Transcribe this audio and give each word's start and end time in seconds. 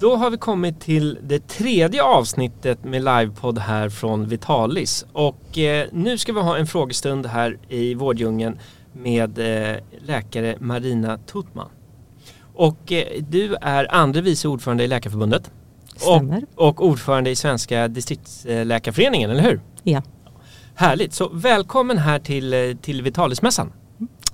Då 0.00 0.16
har 0.16 0.30
vi 0.30 0.36
kommit 0.36 0.80
till 0.80 1.18
det 1.22 1.48
tredje 1.48 2.02
avsnittet 2.02 2.84
med 2.84 3.04
livepodd 3.04 3.58
här 3.58 3.88
från 3.88 4.28
Vitalis 4.28 5.06
och 5.12 5.58
eh, 5.58 5.86
nu 5.92 6.18
ska 6.18 6.32
vi 6.32 6.40
ha 6.40 6.56
en 6.56 6.66
frågestund 6.66 7.26
här 7.26 7.58
i 7.68 7.94
Vårddjungeln 7.94 8.58
med 8.92 9.38
eh, 9.38 9.76
läkare 9.98 10.56
Marina 10.60 11.18
Tutman. 11.18 11.68
Och 12.54 12.92
eh, 12.92 13.22
du 13.28 13.54
är 13.60 13.94
andre 13.94 14.20
vice 14.20 14.48
ordförande 14.48 14.84
i 14.84 14.86
Läkarförbundet 14.86 15.50
Stämmer. 15.96 16.44
och, 16.54 16.68
och 16.68 16.86
ordförande 16.86 17.30
i 17.30 17.36
Svenska 17.36 17.88
distriktsläkarföreningen, 17.88 19.30
eller 19.30 19.42
hur? 19.42 19.60
Ja, 19.82 20.02
Härligt, 20.74 21.14
så 21.14 21.28
välkommen 21.28 21.98
här 21.98 22.18
till, 22.18 22.54
eh, 22.54 22.76
till 22.82 23.02
Vitalismässan. 23.02 23.72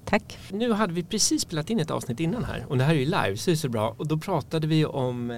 Tack. 0.07 0.39
Nu 0.53 0.73
hade 0.73 0.93
vi 0.93 1.03
precis 1.03 1.43
spelat 1.43 1.71
in 1.71 1.81
ett 1.81 1.91
avsnitt 1.91 2.21
innan 2.21 2.45
här 2.45 2.65
och 2.69 2.79
det 2.79 2.85
här 2.85 2.95
är 2.95 2.99
ju 2.99 3.05
live 3.05 3.37
så 3.37 3.51
det 3.51 3.55
är 3.55 3.57
så 3.57 3.69
bra 3.69 3.95
och 3.99 4.07
då 4.07 4.17
pratade 4.19 4.67
vi 4.67 4.85
om 4.85 5.31
eh, 5.31 5.37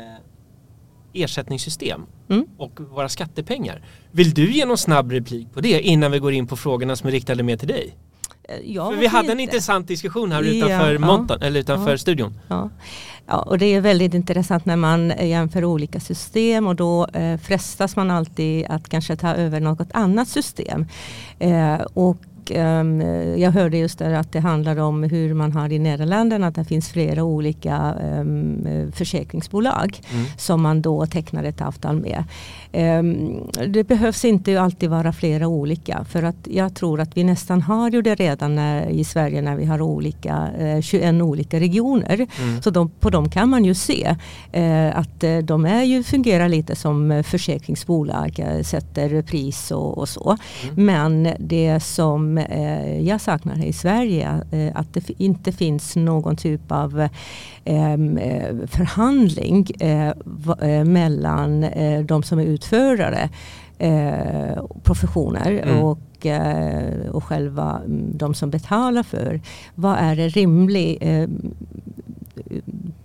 ersättningssystem 1.13 2.01
Mm. 2.31 2.47
och 2.59 2.81
våra 2.81 3.09
skattepengar. 3.09 3.83
Vill 4.11 4.35
du 4.35 4.53
ge 4.53 4.65
någon 4.67 4.79
snabb 4.79 5.13
replik 5.13 5.53
på 5.55 5.61
det 5.61 5.81
innan 5.81 6.13
vi 6.13 6.19
går 6.19 6.33
in 6.33 6.47
på 6.47 6.57
frågorna 6.57 6.97
som 6.97 7.07
är 7.09 7.13
riktade 7.13 7.43
mer 7.43 7.57
till 7.57 7.69
dig? 7.69 7.97
Eh, 8.49 8.57
Ja, 8.65 8.91
För 8.91 8.97
vi 8.99 9.07
hade 9.07 9.33
en 9.33 9.41
inte? 9.41 9.43
intressant 9.43 9.89
diskussion 9.89 10.33
här 10.33 10.43
Ja, 10.43 10.51
utanför 10.67 10.93
ja. 10.93 10.99
montern, 10.99 11.43
eller 11.43 11.61
utanför 11.61 11.91
Ja. 11.91 11.99
studion. 11.99 12.35
Ja. 12.49 12.71
ja, 13.27 13.43
och 13.43 13.59
det 13.59 13.67
är 13.67 13.81
väldigt 13.81 14.15
intressant 14.15 14.65
när 14.65 14.77
man 14.77 15.13
jämför 15.29 15.65
olika 15.65 16.01
system 16.01 16.67
och 16.67 16.77
då 16.77 17.07
eh, 17.07 17.39
frestas 17.39 17.97
man 17.97 18.11
alltid 18.11 18.67
att 18.69 18.89
kanske 18.89 19.17
ta 19.17 19.35
över 19.35 19.61
något 19.61 19.89
annat 19.93 20.29
system. 20.29 20.87
Eh, 21.39 21.75
och 21.95 22.17
ehm, 22.51 23.01
jag 23.41 23.51
hörde 23.51 23.79
just 23.79 23.99
där 23.99 24.13
att 24.15 24.33
det 24.33 24.41
handlar 24.41 24.77
om 24.77 25.03
hur 25.03 25.35
man 25.35 25.53
har 25.53 25.73
i 25.73 25.79
Nederländerna, 25.79 26.47
att 26.47 26.55
det 26.55 26.65
finns 26.65 26.89
flera 26.89 27.23
olika 27.25 27.77
ehm, 28.03 28.93
försäkringsbolag 28.95 30.01
Mm. 30.13 30.25
som 30.37 30.63
man 30.63 30.83
då 30.83 31.07
tecknar 31.07 31.45
ett 31.45 31.61
avtal 31.61 32.01
med. 32.01 32.25
Ehm, 32.73 33.41
Det 33.69 33.85
behövs 33.85 34.25
inte 34.25 34.61
alltid 34.61 34.91
vara 34.91 35.13
flera 35.13 35.47
olika 35.49 36.05
för 36.05 36.23
att 36.23 36.37
jag 36.51 36.75
tror 36.75 37.01
att 37.01 37.17
vi 37.17 37.25
nästan 37.25 37.63
har 37.63 37.91
ju 37.91 38.03
det 38.03 38.15
redan 38.15 38.55
när, 38.55 38.87
i 38.89 39.05
Sverige 39.05 39.43
när 39.43 39.57
vi 39.57 39.65
har 39.65 39.81
olika, 39.83 40.49
eh, 40.59 40.81
21 40.81 41.23
olika 41.23 41.61
regioner. 41.61 42.27
Mm. 42.41 42.63
Så 42.63 42.71
de, 42.71 42.91
på 42.91 43.11
dem 43.11 43.31
kan 43.31 43.49
man 43.49 43.65
ju 43.65 43.75
se 43.75 44.17
eh, 44.53 44.99
att 44.99 45.25
eh, 45.25 45.39
de 45.39 45.65
är 45.65 45.83
ju, 45.83 46.03
fungerar 46.03 46.49
lite 46.49 46.77
som 46.77 47.23
försäkringsbolag, 47.27 48.45
sätter 48.63 49.23
pris 49.23 49.71
och, 49.71 49.99
och 49.99 50.09
så. 50.09 50.37
Mm. 50.63 50.87
Men 50.87 51.29
det 51.39 51.81
som 51.81 52.38
eh, 52.39 53.01
jag 53.01 53.21
saknar 53.21 53.65
i 53.65 53.73
Sverige 53.73 54.43
eh, 54.51 54.71
att 54.75 54.95
det 54.95 55.11
inte 55.23 55.53
finns 55.53 55.97
någon 55.97 56.37
typ 56.37 56.73
av 56.73 57.01
eh, 57.65 57.93
eh, 57.93 58.57
förhandling 58.67 59.67
mellan 60.85 61.67
de 62.07 62.23
som 62.23 62.39
är 62.39 62.45
utförare, 62.45 63.29
professioner 64.83 65.51
Mm. 65.51 65.83
och, 65.85 65.99
och 67.11 67.25
själva 67.25 67.81
mm, 67.85 68.19
de 68.19 68.35
som 68.35 68.51
betalar 68.51 69.03
för. 69.03 69.41
Vad 69.75 69.97
är 69.99 70.17
det 70.17 70.29
rimligt 70.29 70.99
eh, 71.01 71.29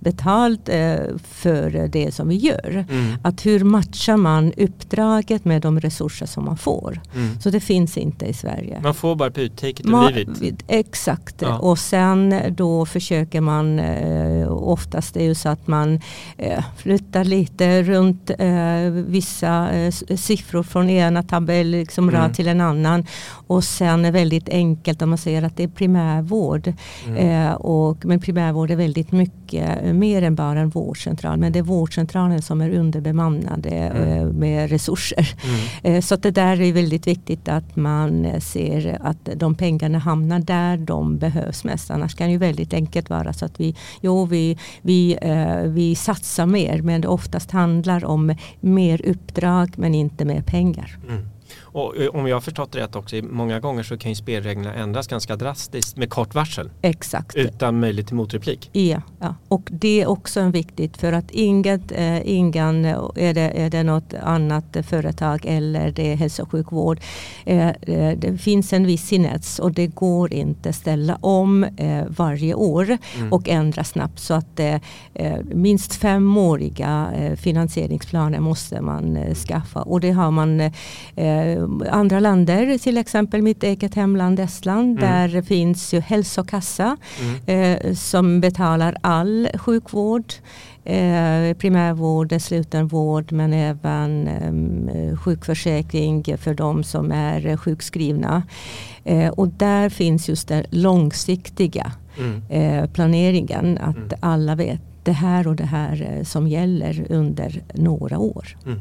betalt 0.04 0.70
eh, 0.70 0.96
för 1.24 1.88
det 1.92 2.14
som 2.14 2.28
vi 2.28 2.36
gör? 2.36 2.86
Mm. 2.90 3.06
Att 3.24 3.46
hur 3.46 3.64
matchar 3.64 4.18
man 4.18 4.54
uppdraget 4.58 5.46
med 5.46 5.62
de 5.62 5.80
resurser 5.80 6.26
som 6.26 6.46
man 6.46 6.58
får? 6.58 7.02
Mm. 7.16 7.40
Så 7.40 7.50
det 7.50 7.60
finns 7.60 7.98
inte 7.98 8.26
i 8.26 8.34
Sverige. 8.34 8.80
Man 8.84 8.94
får 8.94 9.16
bara 9.16 9.32
på 9.32 9.40
take 9.56 9.70
it 9.70 9.86
or 9.86 9.90
Ma- 9.90 10.12
leave 10.16 10.48
it. 10.48 10.64
Exakt. 10.68 11.42
Ja. 11.42 11.58
Och 11.58 11.80
sen 11.80 12.36
då 12.50 12.86
försöker 12.86 13.42
man, 13.42 13.80
eh, 13.80 14.52
oftast 14.52 15.16
är 15.16 15.20
det 15.20 15.26
ju 15.26 15.36
så 15.36 15.50
att 15.50 15.68
man 15.68 16.00
eh, 16.38 16.64
flyttar 16.78 17.24
lite 17.24 17.84
runt 17.84 18.32
eh, 18.40 19.04
vissa 19.08 19.72
eh, 19.72 19.92
siffror 20.16 20.64
från 20.64 20.90
ena 20.90 21.24
tabell 21.24 21.68
liksom 21.68 22.10
Mm. 22.10 22.22
rad 22.22 22.34
till 22.34 22.48
en 22.48 22.62
annan. 22.62 23.06
Och 23.48 23.64
sen 23.64 24.06
är 24.06 24.12
väldigt 24.12 24.50
enkelt 24.50 25.02
om 25.02 25.10
man 25.10 25.18
säger 25.18 25.44
att 25.44 25.58
det 25.58 25.64
är 25.64 25.68
primärvård. 25.68 26.74
Mm. 27.08 27.18
Eh, 27.48 27.54
och, 27.54 28.06
men 28.06 28.20
primärvård 28.20 28.72
är 28.72 28.76
väldigt 28.76 29.12
mycket 29.12 29.84
eh, 29.84 29.93
mer 29.94 30.22
än 30.22 30.36
bara 30.36 30.60
en 30.60 30.70
vårdcentral. 30.70 31.38
Men 31.38 31.52
det 31.52 31.60
är 31.60 31.64
vårdcentralen 31.64 32.42
som 32.42 32.62
är 32.62 32.70
underbemannade 32.70 33.70
Mm. 33.70 34.10
eh, 34.10 34.26
med 34.34 34.70
resurser. 34.70 35.28
Mm. 35.84 35.96
Eh, 35.96 36.02
Så 36.02 36.16
det 36.16 36.32
där 36.32 36.62
är 36.62 36.74
väldigt 36.74 37.08
viktigt 37.08 37.48
att 37.50 37.76
man 37.76 38.26
eh, 38.26 38.40
ser 38.40 38.98
att 39.02 39.30
de 39.36 39.56
pengarna 39.56 40.00
hamnar 40.00 40.40
där 40.40 40.78
de 40.78 41.18
behövs 41.18 41.64
mest. 41.64 41.92
Annars 41.92 42.16
kan 42.16 42.28
det 42.28 42.32
ju 42.32 42.38
väldigt 42.38 42.74
enkelt 42.74 43.10
vara 43.10 43.34
så 43.34 43.46
att 43.46 43.60
vi, 43.60 43.76
jo, 44.02 44.26
vi, 44.26 44.58
vi, 44.82 45.18
vi 45.66 45.96
satsar 45.96 46.46
mer 46.46 46.82
men 46.82 47.02
det 47.02 47.08
oftast 47.08 47.52
handlar 47.52 48.06
om 48.06 48.36
mer 48.62 49.02
uppdrag 49.06 49.74
men 49.78 49.96
inte 49.96 50.26
mer 50.26 50.42
pengar. 50.42 50.98
Mm. 51.10 51.22
Och 51.74 51.98
eh, 51.98 52.08
om 52.10 52.28
jag 52.28 52.36
har 52.36 52.42
förstått 52.42 52.72
det 52.72 52.80
rätt 52.80 52.96
också, 52.96 53.16
många 53.16 53.60
gånger 53.60 53.84
så 53.84 53.98
kan 53.98 54.12
ju 54.12 54.16
spelreglerna 54.16 54.74
ändras 54.74 55.08
ganska 55.08 55.36
drastiskt 55.36 55.98
med 55.98 56.10
kort 56.10 56.36
varsel 56.36 56.70
Exakt. 56.82 57.36
utan 57.36 57.80
möjlighet 57.80 58.08
till 58.08 58.16
motreplik. 58.16 58.70
Ja, 58.74 59.02
ja, 59.20 59.36
och 59.48 59.70
det 59.72 60.02
är 60.02 60.08
också 60.08 60.40
en 60.40 60.52
viktigt 60.52 60.98
för 60.98 61.14
att 61.14 61.32
inget, 61.32 61.92
eh, 61.92 62.30
ingen, 62.30 62.86
är, 62.86 63.34
det, 63.34 63.62
är 63.62 63.70
det 63.70 63.84
något 63.84 64.14
annat 64.14 64.78
företag 64.90 65.46
eller 65.46 65.92
det 65.92 66.12
är 66.12 66.16
hälso 66.16 66.44
och 66.44 66.52
sjukvård. 66.52 67.00
Eh, 67.46 67.68
eh, 67.70 68.18
det 68.18 68.38
finns 68.38 68.74
en 68.74 68.86
viss 68.88 69.08
sinets 69.08 69.60
och 69.60 69.72
det 69.72 69.88
går 69.88 70.34
inte 70.34 70.74
ställa 70.74 71.16
om 71.22 71.64
eh, 71.64 72.04
varje 72.08 72.54
år 72.54 72.98
Mm. 73.18 73.34
och 73.34 73.50
ändra 73.50 73.84
snabbt. 73.84 74.20
Så 74.20 74.34
att 74.34 74.60
eh, 74.60 74.76
eh, 75.14 75.38
minst 75.44 75.94
femåriga 75.96 77.10
eh, 77.16 77.36
finansieringsplaner 77.36 78.40
måste 78.40 78.82
man 78.82 79.18
eh, 79.18 79.34
skaffa. 79.34 79.82
Och 79.82 80.00
det 80.00 80.12
har 80.12 80.32
man 80.32 80.60
eh, 81.16 81.63
andra 81.92 82.20
länder, 82.20 82.78
till 82.78 82.98
exempel 82.98 83.42
mitt 83.42 83.64
eget 83.64 83.96
hemland 83.96 84.40
Estland. 84.40 85.00
Mm. 85.00 85.32
Där 85.32 85.42
finns 85.42 85.94
ju 85.94 86.00
hälsokassa 86.00 86.98
Mm. 87.48 87.78
eh, 87.88 87.94
som 87.94 88.42
betalar 88.42 88.98
all 89.02 89.48
sjukvård. 89.56 90.34
Eh, 90.86 91.54
primärvård, 91.58 92.42
slutenvård 92.42 93.32
men 93.32 93.54
även 93.54 94.28
eh, 94.88 95.18
sjukförsäkring 95.18 96.38
för 96.38 96.54
de 96.54 96.84
som 96.84 97.12
är 97.12 97.46
eh, 97.48 97.58
sjukskrivna. 97.58 98.44
Eh, 99.04 99.30
och 99.30 99.48
där 99.48 99.90
finns 99.90 100.30
just 100.30 100.48
den 100.48 100.64
långsiktiga 100.70 101.92
Mm. 102.18 102.42
eh, 102.50 102.90
planeringen. 102.90 103.78
Att 103.78 103.96
Mm. 103.98 104.10
alla 104.20 104.56
vet 104.56 104.82
det 105.04 105.12
här 105.12 105.48
och 105.48 105.56
det 105.56 105.66
här 105.66 106.16
eh, 106.18 106.24
som 106.24 106.48
gäller 106.48 107.06
under 107.10 107.64
några 107.74 108.18
år. 108.20 108.58
Mm. 108.66 108.80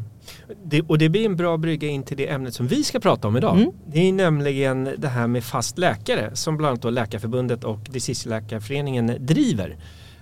Det, 0.64 0.82
och 0.82 0.98
det 0.98 1.08
blir 1.08 1.26
en 1.26 1.36
bra 1.36 1.56
brygga 1.56 1.88
in 1.88 2.02
till 2.02 2.16
det 2.16 2.28
ämnet 2.28 2.54
som 2.54 2.66
vi 2.66 2.84
ska 2.84 3.00
prata 3.00 3.28
om 3.28 3.36
idag. 3.36 3.56
Mm. 3.56 3.70
Det 3.86 4.08
är 4.08 4.12
nämligen 4.12 4.88
det 4.98 5.08
här 5.08 5.26
med 5.26 5.44
fast 5.44 5.78
läkare 5.78 6.30
som 6.34 6.56
bland 6.56 6.68
annat 6.70 6.82
då 6.82 6.90
Läkarförbundet 6.90 7.64
och 7.64 7.78
Distriktsläkarföreningen 7.90 9.16
driver. 9.20 9.76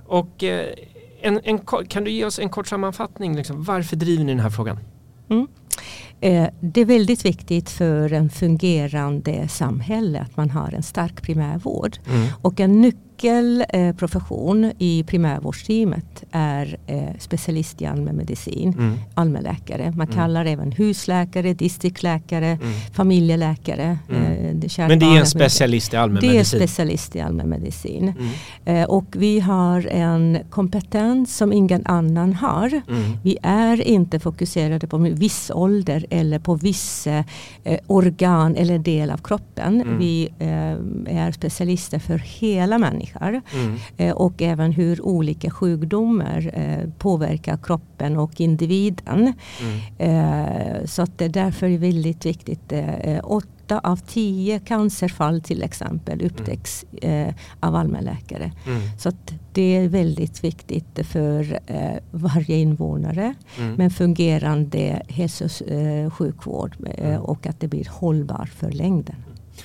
Och 0.06 0.44
eh, 0.44 0.66
en, 1.22 1.40
en, 1.44 1.58
kan 1.88 2.04
du 2.04 2.10
ge 2.10 2.24
oss 2.24 2.38
en 2.38 2.48
kort 2.48 2.68
sammanfattning? 2.68 3.36
Liksom, 3.36 3.64
varför 3.64 3.96
driver 3.96 4.24
ni 4.24 4.32
den 4.32 4.40
här 4.40 4.50
frågan? 4.50 4.78
Mm. 5.30 5.46
Eh, 6.20 6.48
Det 6.60 6.80
är 6.80 6.84
väldigt 6.84 7.24
viktigt 7.24 7.70
för 7.70 8.12
en 8.12 8.30
fungerande 8.30 9.48
samhälle 9.48 10.20
att 10.20 10.36
man 10.36 10.50
har 10.50 10.74
en 10.74 10.82
stark 10.82 11.22
primärvård. 11.22 11.96
Och 12.42 12.60
en 12.60 12.80
nyckelprofession 13.70 14.72
i 14.78 15.02
primärvårdsteamet 15.02 16.24
är 16.30 16.76
eh, 16.86 17.02
specialist 17.18 17.82
i 17.82 17.86
allmänmedicin, 17.86 18.72
Mm. 18.78 18.98
allmänläkare. 19.14 19.84
Man 19.96 20.06
Mm. 20.06 20.16
kallar 20.16 20.44
även 20.44 20.72
husläkare, 20.72 21.54
distriktsläkare, 21.54 22.46
Mm. 22.46 22.72
familjeläkare. 22.94 23.98
Mm. 24.10 24.22
Eh, 24.22 24.54
Det 24.54 24.78
Men 24.78 24.98
det 24.98 25.06
är 25.06 25.20
en 25.20 25.26
specialist 25.26 25.88
i 25.92 25.96
Det 25.96 25.98
är 25.98 26.02
allmänmedicin? 26.02 26.44
specialist 26.44 27.16
i 27.16 27.20
allmänmedicin. 27.20 28.14
Mm. 28.64 28.82
Eh, 28.82 28.88
och 28.90 29.04
vi 29.18 29.40
har 29.40 29.86
en 29.86 30.38
kompetens 30.50 31.36
som 31.36 31.52
ingen 31.52 31.86
annan 31.86 32.32
har. 32.32 32.82
Vi 33.22 33.38
är 33.42 33.80
inte 33.80 34.18
fokuserade 34.20 34.86
på 34.86 34.96
viss 34.98 35.50
ålder 35.54 36.06
eller 36.10 36.38
på 36.38 36.54
viss 36.54 37.06
eh, 37.06 37.24
organ 37.86 38.56
eller 38.56 38.78
del 38.78 39.10
av 39.10 39.18
kroppen. 39.18 39.98
Vi 39.98 40.28
eh, 40.38 41.18
är 41.26 41.32
specialister 41.32 41.98
för 41.98 42.18
hela 42.18 42.78
människor 43.14 43.42
Mm. 43.54 43.76
eh, 43.96 44.12
och 44.14 44.42
även 44.42 44.72
hur 44.72 45.02
olika 45.06 45.50
sjukdomar 45.50 46.50
eh, 46.54 46.88
påverkar 46.98 47.56
kroppen 47.62 48.16
och 48.16 48.40
individen. 48.40 49.32
Mm. 49.60 49.80
Eh, 49.98 50.84
så 50.84 51.02
att 51.02 51.18
det 51.18 51.24
är 51.24 51.28
därför 51.28 51.68
väldigt 51.78 52.26
viktigt. 52.26 52.72
Åtta 53.22 53.80
av 53.84 53.96
tio 53.96 54.58
cancerfall 54.58 55.40
till 55.40 55.62
exempel 55.62 56.22
upptäcks 56.22 56.84
eh, 57.02 57.34
av 57.60 57.74
allmänläkare. 57.74 58.52
Mm. 58.66 58.80
Så 58.98 59.08
att 59.08 59.32
det 59.52 59.76
är 59.76 59.88
väldigt 59.88 60.44
viktigt 60.44 61.06
för 61.06 61.58
varje 62.10 62.56
invånare 62.56 63.34
Mm. 63.58 63.74
med 63.74 63.92
fungerande 63.92 65.02
hälso 65.08 65.44
och 66.06 66.12
sjukvård 66.12 66.76
Mm. 66.98 67.20
och 67.22 67.46
att 67.46 67.60
det 67.60 67.68
blir 67.68 67.88
hållbar 67.90 68.46
för 68.56 68.70
längden. 68.70 69.16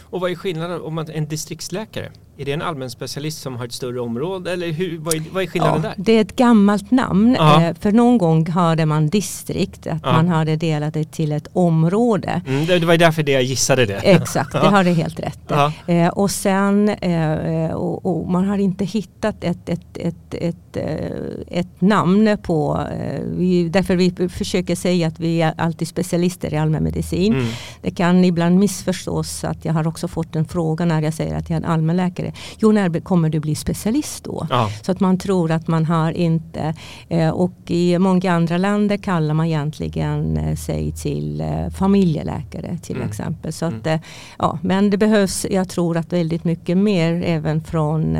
Och 0.01 0.21
vad 0.21 0.31
är 0.31 0.35
skillnaden 0.35 0.81
om 0.81 0.93
man 0.95 1.09
en 1.09 1.27
distriktsläkare? 1.27 2.11
Är 2.37 2.45
det 2.45 2.51
en 2.51 2.61
allmän 2.61 2.89
specialist 2.89 3.41
som 3.41 3.55
har 3.55 3.65
ett 3.65 3.73
större 3.73 3.99
område 3.99 4.51
eller 4.53 4.71
hur, 4.71 4.97
vad, 4.99 5.13
är, 5.13 5.23
vad 5.31 5.43
är 5.43 5.47
skillnaden 5.47 5.81
Ja, 5.83 5.89
där? 5.89 5.93
det 5.97 6.11
är 6.17 6.21
ett 6.21 6.35
gammalt 6.35 6.91
namn. 6.91 7.35
Ja. 7.39 7.61
Eh, 7.61 7.75
för 7.79 7.91
någon 7.91 8.17
gång 8.17 8.47
hade 8.49 8.85
man 8.85 9.07
distrikt, 9.09 9.87
att 9.87 9.99
Ja. 10.03 10.11
man 10.11 10.27
hade 10.27 10.55
delat 10.55 10.93
det 10.93 11.11
till 11.11 11.31
ett 11.31 11.47
område. 11.53 12.41
Mm, 12.47 12.65
det, 12.65 12.79
det 12.79 12.85
var 12.85 12.97
därför 12.97 13.23
det 13.23 13.31
jag 13.31 13.43
gissade 13.43 13.85
det. 13.85 13.93
Exakt, 13.95 14.51
det 14.51 14.57
har 14.67 14.83
du 14.83 14.89
helt 14.93 15.19
rätt. 15.19 15.51
Eh, 15.87 16.07
och 16.07 16.31
sen, 16.31 16.89
eh, 16.89 17.71
och, 17.71 18.05
och 18.05 18.29
man 18.31 18.45
har 18.47 18.57
inte 18.57 18.85
hittat 18.85 19.43
ett, 19.43 19.69
ett, 19.69 19.97
ett, 19.97 20.33
ett, 20.33 20.77
eh, 20.77 21.57
ett 21.59 21.81
namn 21.81 22.37
på, 22.43 22.81
eh, 22.99 23.19
vi, 23.37 23.69
därför 23.69 23.95
vi 23.95 24.29
försöker 24.29 24.75
säga 24.75 25.07
att 25.07 25.19
vi 25.19 25.41
är 25.41 25.53
alltid 25.57 25.87
specialister 25.87 26.53
i 26.53 26.57
allmänmedicin. 26.57 27.33
Mm. 27.33 27.45
Det 27.81 27.91
kan 27.91 28.25
ibland 28.25 28.59
missförstås 28.59 29.43
att 29.43 29.65
jag 29.65 29.73
har 29.73 29.87
också 29.87 30.07
fått 30.07 30.35
en 30.35 30.45
fråga 30.45 30.85
när 30.85 31.01
jag 31.01 31.13
säger 31.13 31.35
att 31.35 31.49
jag 31.49 31.57
är 31.57 31.61
en 31.63 31.71
allmänläkare. 31.71 32.24
Jo, 32.59 32.71
när 32.71 32.99
kommer 32.99 33.29
du 33.29 33.39
bli 33.39 33.55
specialist 33.55 34.23
då? 34.23 34.47
Ja. 34.49 34.69
Så 34.83 34.91
att 34.91 34.99
man 34.99 35.17
tror 35.17 35.51
att 35.51 35.67
man 35.67 35.85
har 35.85 36.11
inte, 36.11 36.73
eh, 37.09 37.29
och 37.29 37.53
i 37.67 37.99
många 37.99 38.31
andra 38.33 38.57
länder 38.57 38.97
kallar 38.97 39.33
man 39.33 39.45
egentligen 39.45 40.37
eh, 40.37 40.55
sig 40.55 40.91
till 40.91 41.41
eh, 41.41 41.69
familjeläkare 41.69 42.77
till 42.81 42.95
Mm. 42.95 43.07
exempel. 43.09 43.53
Så 43.53 43.65
Mm. 43.65 43.79
att, 43.79 43.87
eh, 43.87 43.99
ja, 44.37 44.59
men 44.63 44.89
det 44.89 44.97
behövs, 44.97 45.45
jag 45.51 45.69
tror 45.69 45.97
att 45.97 46.13
väldigt 46.13 46.43
mycket 46.43 46.77
mer 46.77 47.23
även 47.25 47.63
från, 47.63 48.17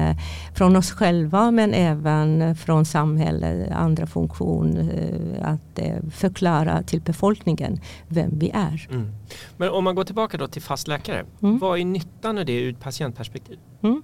från 0.56 0.76
oss 0.76 0.92
själva 0.92 1.52
men 1.52 1.74
även 1.74 2.56
från 2.56 2.86
samhället, 2.86 3.72
andra 3.72 4.08
funktion, 4.08 4.78
eh, 4.78 5.52
att 5.52 5.80
förklara 6.14 6.84
till 6.84 7.02
befolkningen 7.02 7.80
vem 8.08 8.40
vi 8.40 8.50
är. 8.50 8.88
Mm. 8.92 9.12
Men 9.58 9.70
om 9.70 9.84
man 9.84 9.96
går 9.96 10.04
tillbaka 10.04 10.38
då 10.38 10.48
till 10.48 10.62
fast 10.62 10.88
läkare. 10.88 11.26
Mm. 11.44 11.60
Vad 11.60 11.80
är 11.80 11.86
nyttan 11.86 12.38
av 12.38 12.46
det 12.46 12.54
ur 12.62 12.74
ett 12.74 12.80
patientperspektiv? 12.80 13.58
Mm. 13.86 14.02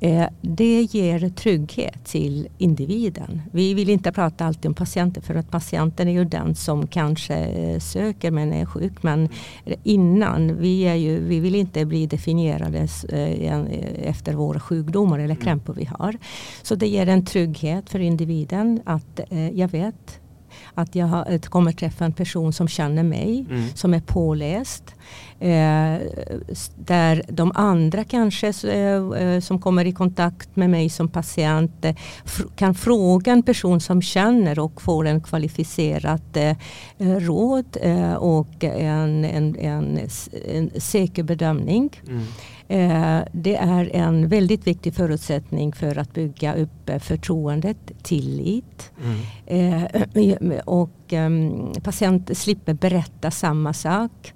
Eh, 0.00 0.28
Det 0.40 0.82
ger 0.82 1.28
trygghet 1.28 2.04
till 2.04 2.48
individen. 2.58 3.42
Vi 3.52 3.74
vill 3.74 3.90
inte 3.90 4.12
prata 4.12 4.44
alltid 4.46 4.66
om 4.66 4.74
patienten 4.74 5.22
för 5.22 5.34
att 5.34 5.50
patienten 5.50 6.08
är 6.08 6.12
ju 6.12 6.24
den 6.24 6.54
som 6.54 6.86
kanske 6.86 7.34
eh, 7.36 7.78
söker 7.78 8.30
men 8.30 8.52
är 8.52 8.66
sjuk. 8.66 9.02
Men 9.02 9.28
innan, 9.82 10.56
vi, 10.60 10.82
är 10.82 10.94
ju, 10.94 11.20
vi 11.24 11.40
vill 11.40 11.54
inte 11.54 11.84
bli 11.84 12.06
definierade 12.06 12.88
eh, 13.08 14.08
efter 14.08 14.34
våra 14.34 14.60
sjukdomar 14.60 15.18
eller 15.18 15.34
krämpor 15.34 15.74
vi 15.74 15.84
har. 15.84 16.16
Så 16.62 16.74
det 16.74 16.88
ger 16.88 17.08
en 17.08 17.24
trygghet 17.24 17.90
för 17.90 17.98
individen 17.98 18.80
att 18.84 19.20
jag 19.52 19.68
vet 19.68 20.18
att 20.74 20.94
jag 20.94 21.42
kommer 21.44 21.72
träffa 21.72 22.04
en 22.04 22.12
person 22.12 22.52
som 22.52 22.68
känner 22.68 23.02
mig 23.02 23.46
Mm. 23.50 23.62
som 23.74 23.94
är 23.94 24.00
påläst. 24.00 24.94
Eh, 25.42 25.98
där 26.76 27.22
de 27.28 27.52
andra 27.54 28.04
kanske 28.04 28.52
eh, 28.64 29.22
eh, 29.22 29.40
som 29.40 29.60
kommer 29.60 29.84
i 29.84 29.92
kontakt 29.92 30.56
med 30.56 30.70
mig 30.70 30.88
som 30.88 31.08
patient 31.08 31.84
eh, 31.84 31.96
kan 32.56 32.74
fråga 32.74 33.32
en 33.32 33.42
person 33.42 33.80
som 33.80 34.02
känner 34.02 34.58
och 34.58 34.82
får 34.82 35.06
en 35.06 35.20
kvalificerat 35.20 36.36
eh, 36.36 36.56
eh, 36.98 37.16
råd 37.16 37.76
och 38.18 38.64
en, 38.64 39.24
en, 39.24 39.56
en, 39.56 40.00
en 40.48 40.70
säker 40.76 41.22
bedömning. 41.22 41.90
Mm. 42.08 42.22
Det 43.32 43.56
är 43.56 43.90
en 43.96 44.28
väldigt 44.28 44.66
viktig 44.66 44.94
förutsättning 44.94 45.72
för 45.72 45.98
att 45.98 46.14
bygga 46.14 46.54
upp 46.54 46.90
förtroendet, 47.00 47.92
tillit. 48.02 48.92
Mm. 49.46 50.60
Och 50.64 51.12
um, 51.12 51.72
patient 51.82 52.38
slipper 52.38 52.74
berätta 52.74 53.30
samma 53.30 53.72
sak 53.72 54.32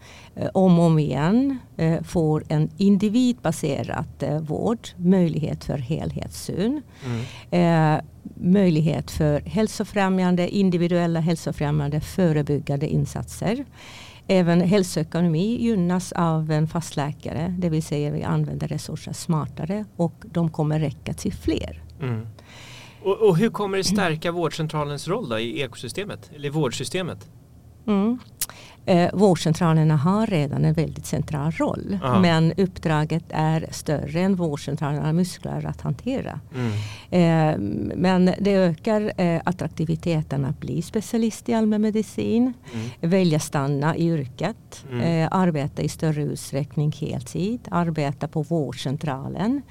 om 0.53 0.79
och 0.79 0.85
om 0.85 0.99
igen. 0.99 1.59
Eh, 1.77 2.03
får 2.03 2.44
en 2.49 2.71
individbaserad 2.77 4.06
eh, 4.19 4.41
vård, 4.41 4.88
möjlighet 4.97 5.65
för 5.65 5.79
helhetssyn. 5.79 6.83
Mm. 7.05 7.97
Eh, 7.97 8.05
möjlighet 8.35 9.11
för 9.11 9.41
hälsofrämjande, 9.41 10.49
individuella 10.49 11.21
hälsofrämjande 11.21 12.00
förebyggande 12.00 12.88
insatser. 12.88 13.65
Även 14.29 14.61
hälsoekonomi 14.61 15.56
gynnas 15.61 16.12
av 16.12 16.50
en 16.50 16.69
fastläkare, 16.69 17.55
det 17.59 17.69
vill 17.69 17.83
säga 17.83 18.11
vi 18.11 18.23
använder 18.23 18.69
resurser 18.69 19.12
smartare 19.12 19.85
och 19.97 20.15
de 20.25 20.50
kommer 20.50 20.81
räcka 20.81 21.15
till 21.15 21.33
fler. 21.33 21.83
Mm. 22.03 22.27
Och, 23.03 23.29
och 23.29 23.37
hur 23.37 23.50
kommer 23.50 23.79
det 23.79 23.85
stärka 23.85 24.33
vårdcentralens 24.33 25.09
roll 25.09 25.33
i 25.33 25.61
ekosystemet? 25.61 26.31
Eller 26.35 26.50
vårdsystemet? 26.50 27.29
Mm. 27.87 28.19
Eh, 28.88 29.10
vårdcentralerna 29.12 29.96
har 29.96 30.26
redan 30.26 30.64
en 30.64 30.75
väldigt 30.75 31.06
central 31.06 31.52
roll. 31.52 31.98
Ja. 32.02 32.20
Men 32.20 32.52
uppdraget 32.56 33.25
är 33.28 33.66
större 33.70 34.20
än 34.20 34.34
vårdcentralerna 34.34 35.12
muskler 35.12 35.66
att 35.66 35.81
hantera. 35.81 36.40
Mm. 36.54 36.72
Eh, 37.10 37.58
men 37.96 38.31
det 38.40 38.54
ökar 38.54 39.12
eh, 39.16 39.40
attraktiviteten 39.44 40.44
att 40.44 40.60
bli 40.60 40.82
specialist 40.82 41.48
i 41.48 41.54
allmänmedicin. 41.54 42.52
Mm. 42.72 42.88
Välja 43.00 43.40
stanna 43.40 43.96
i 43.96 44.06
yrket. 44.06 44.84
Mm. 44.90 45.00
Eh, 45.00 45.28
arbeta 45.31 45.82
i 45.82 45.88
större 45.88 46.22
utsträckning 46.22 46.92
heltid. 46.92 47.60
Arbeta 47.70 48.28
på 48.28 48.42
vårdcentralen. 48.42 49.62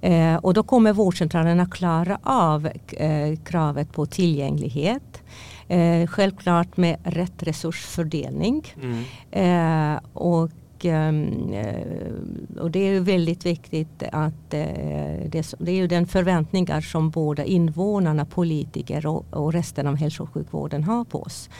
Mm. 0.00 0.34
Eh, 0.34 0.38
och 0.38 0.54
då 0.54 0.62
kommer 0.62 0.92
vårdcentralerna 0.92 1.66
klara 1.66 2.18
av 2.22 2.68
eh, 2.92 3.38
kravet 3.44 3.92
på 3.92 4.06
tillgänglighet. 4.06 5.22
Eh, 5.68 6.06
självklart 6.06 6.76
med 6.76 6.96
rätt 7.04 7.42
resursfördelning. 7.42 8.74
Mm. 8.82 9.04
Eh, 9.30 10.00
och, 10.12 10.50
ehm, 10.82 11.52
eh, 11.52 12.60
och 12.60 12.70
det 12.70 12.78
är 12.78 12.92
ju 12.92 13.00
väldigt 13.00 13.46
viktigt 13.46 14.02
att 14.12 14.54
eh, 14.54 15.28
det, 15.28 15.54
är 15.60 15.70
ju 15.70 15.86
den 15.86 16.06
förväntningar 16.06 16.80
som 16.80 17.10
både 17.10 17.50
invånarna, 17.50 18.24
politiker 18.24 19.06
och, 19.06 19.26
och 19.30 19.52
resten 19.52 19.86
av 19.86 19.96
hälso 19.96 20.22
och 20.22 20.32
sjukvården 20.32 20.84
har 20.84 21.04
på 21.04 21.22
oss. 21.22 21.50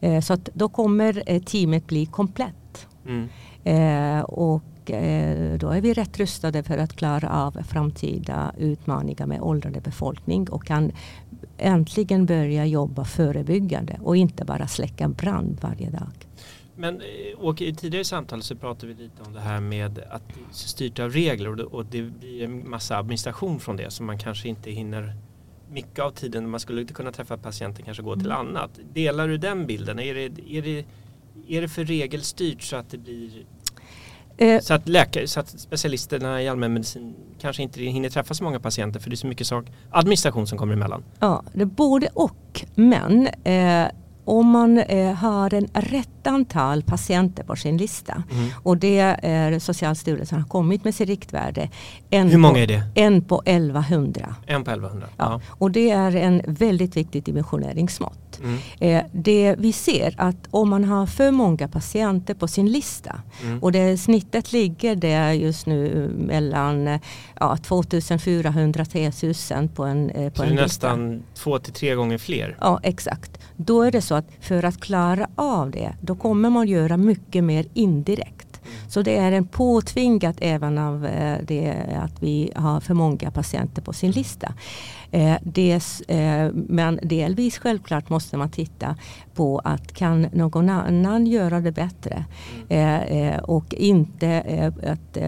Eh, 0.00 0.20
så 0.20 0.36
då 0.54 0.68
kommer 0.68 1.40
teamet 1.40 1.86
bli 1.86 2.06
komplett. 2.06 2.86
Mm. 3.06 3.28
Eh, 3.64 4.20
och 4.84 4.90
eh, 4.90 5.58
då 5.58 5.68
är 5.70 5.80
vi 5.80 5.92
rätt 5.94 6.18
rustade 6.18 6.62
för 6.62 6.78
att 6.78 6.96
klara 6.96 7.28
av 7.30 7.62
framtida 7.62 8.54
utmaningar 8.58 9.26
med 9.26 9.40
åldrande 9.40 9.80
befolkning 9.80 10.48
och 10.50 10.64
kan 10.64 10.92
äntligen 11.58 12.26
börja 12.26 12.66
jobba 12.66 13.04
förebyggande 13.04 13.98
och 14.02 14.16
inte 14.16 14.44
bara 14.44 14.66
släcka 14.66 15.08
brand 15.08 15.58
varje 15.60 15.90
dag. 15.90 16.12
Men 16.76 17.00
eh, 17.00 17.04
Åke, 17.40 17.64
i 17.64 17.74
tidigare 17.74 18.04
samtal 18.04 18.42
så 18.42 18.56
pratade 18.56 18.92
vi 18.92 19.02
lite 19.02 19.22
om 19.26 19.32
det 19.32 19.40
här 19.40 19.60
med 19.60 19.98
att 20.10 20.22
styrt 20.50 20.98
av 20.98 21.10
regler 21.10 21.48
och 21.48 21.56
det, 21.56 21.64
och 21.64 21.84
blir 22.20 22.44
en 22.44 22.70
massa 22.70 22.96
administration 22.98 23.60
från 23.60 23.76
det 23.76 23.90
som 23.90 24.06
man 24.06 24.18
kanske 24.18 24.48
inte 24.48 24.70
hinner 24.70 25.14
mycket 25.70 25.98
av 25.98 26.10
tiden 26.10 26.42
när 26.42 26.50
man 26.50 26.60
skulle 26.60 26.80
inte 26.80 26.94
kunna 26.94 27.12
träffa 27.12 27.36
patienten 27.36 27.84
kanske 27.84 28.02
gå 28.02 28.14
till 28.16 28.26
Mm. 28.26 28.38
annat. 28.38 28.70
Delar 28.94 29.28
du 29.28 29.38
den 29.38 29.66
bilden? 29.66 29.98
Är 29.98 30.14
det, 30.14 30.56
är 30.56 30.62
det, 30.62 30.84
är 31.48 31.60
det 31.60 31.68
för 31.68 31.84
regelstyrt 31.84 32.62
så 32.62 32.76
att 32.76 32.90
det 32.90 32.98
blir 32.98 33.44
Eh, 34.36 34.60
så 34.60 34.74
att, 34.74 34.88
läkare, 34.88 35.26
så 35.28 35.40
att 35.40 35.60
specialisterna 35.60 36.42
i 36.42 36.48
allmänmedicin 36.48 37.14
kanske 37.40 37.62
inte 37.62 37.80
hinner 37.80 38.08
träffa 38.08 38.34
så 38.34 38.44
många 38.44 38.60
patienter 38.60 39.00
för 39.00 39.10
det 39.10 39.14
är 39.14 39.16
så 39.16 39.26
mycket 39.26 39.46
sak, 39.46 39.64
administration 39.90 40.46
som 40.46 40.58
kommer 40.58 40.72
emellan. 40.72 41.04
Ja, 41.20 41.42
det 41.52 41.62
är 41.62 41.66
både 41.66 42.08
och. 42.14 42.64
Men 42.74 43.26
eh, 43.44 43.86
om 44.24 44.46
man 44.50 44.78
eh, 44.78 45.14
har 45.14 45.54
en 45.54 45.68
rätt 45.74 46.26
antal 46.26 46.82
patienter 46.82 47.44
på 47.44 47.56
sin 47.56 47.76
lista 47.76 48.22
Mm. 48.32 48.50
och 48.62 48.76
det 48.76 48.98
är 49.22 49.58
Socialstyrelsen 49.58 50.38
har 50.38 50.48
kommit 50.48 50.84
med 50.84 50.94
sitt 50.94 51.08
riktvärde. 51.08 51.68
En 52.10 52.28
Hur 52.28 52.38
många 52.38 52.54
på, 52.54 52.60
är 52.60 52.66
det? 52.66 52.82
En 52.94 53.22
på 53.22 53.42
1100. 53.44 54.34
En 54.46 54.64
på 54.64 54.70
1100? 54.70 55.08
Ja. 55.16 55.40
Och 55.48 55.70
det 55.70 55.90
är 55.90 56.16
en 56.16 56.42
väldigt 56.46 56.96
viktig 56.96 57.24
dimensioneringsmått. 57.24 58.33
Ut. 58.40 58.80
Mm. 58.80 59.06
det 59.12 59.54
vi 59.58 59.72
ser 59.72 60.14
att 60.18 60.48
om 60.50 60.70
man 60.70 60.84
har 60.84 61.06
för 61.06 61.30
många 61.30 61.68
patienter 61.68 62.34
på 62.34 62.48
sin 62.48 62.72
lista 62.72 63.20
mm. 63.42 63.62
och 63.62 63.72
det 63.72 63.98
snittet 63.98 64.52
ligger 64.52 64.96
där 64.96 65.32
just 65.32 65.66
nu 65.66 66.10
mellan 66.18 66.98
ja, 67.40 67.56
2400 67.56 68.84
3000 68.84 69.68
på 69.68 69.84
en, 69.84 70.08
på 70.08 70.36
Så 70.36 70.42
en 70.42 70.48
lista. 70.48 70.62
nästan 70.62 71.22
två 71.34 71.58
till 71.58 71.72
tre 71.72 71.94
gånger 71.94 72.18
fler? 72.18 72.56
Ja 72.60 72.80
exakt. 72.82 73.38
Då 73.56 73.82
är 73.82 73.90
det 73.90 74.00
så 74.00 74.14
att 74.14 74.26
för 74.40 74.64
att 74.64 74.80
klara 74.80 75.28
av 75.34 75.70
det 75.70 75.94
då 76.00 76.14
kommer 76.14 76.50
man 76.50 76.68
göra 76.68 76.96
mycket 76.96 77.44
mer 77.44 77.66
indirekt. 77.74 78.43
Så 78.94 79.02
det 79.02 79.16
är 79.16 79.32
en 79.32 79.46
påtvingat 79.46 80.36
även 80.40 80.78
av 80.78 81.06
eh, 81.06 81.38
det 81.42 81.70
att 82.02 82.22
vi 82.22 82.50
har 82.54 82.80
för 82.80 82.94
många 82.94 83.30
patienter 83.30 83.82
på 83.82 83.92
sin 83.92 84.10
lista. 84.10 84.54
Eh, 85.10 85.36
dels, 85.42 86.00
eh, 86.00 86.52
men 86.52 87.00
delvis 87.02 87.58
självklart 87.58 88.10
måste 88.10 88.36
man 88.36 88.50
titta 88.50 88.96
på 89.34 89.58
att 89.64 89.92
kan 89.92 90.22
någon 90.22 90.68
annan 90.68 91.26
göra 91.26 91.60
det 91.60 91.72
bättre? 91.72 92.24
Och 93.42 93.74
inte 93.74 94.72
att 94.82 95.18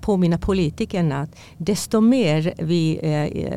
påminna 0.00 0.38
politikerna 0.38 1.20
att 1.20 1.36
desto 1.58 2.00
mer 2.00 2.54
vi, 2.58 2.98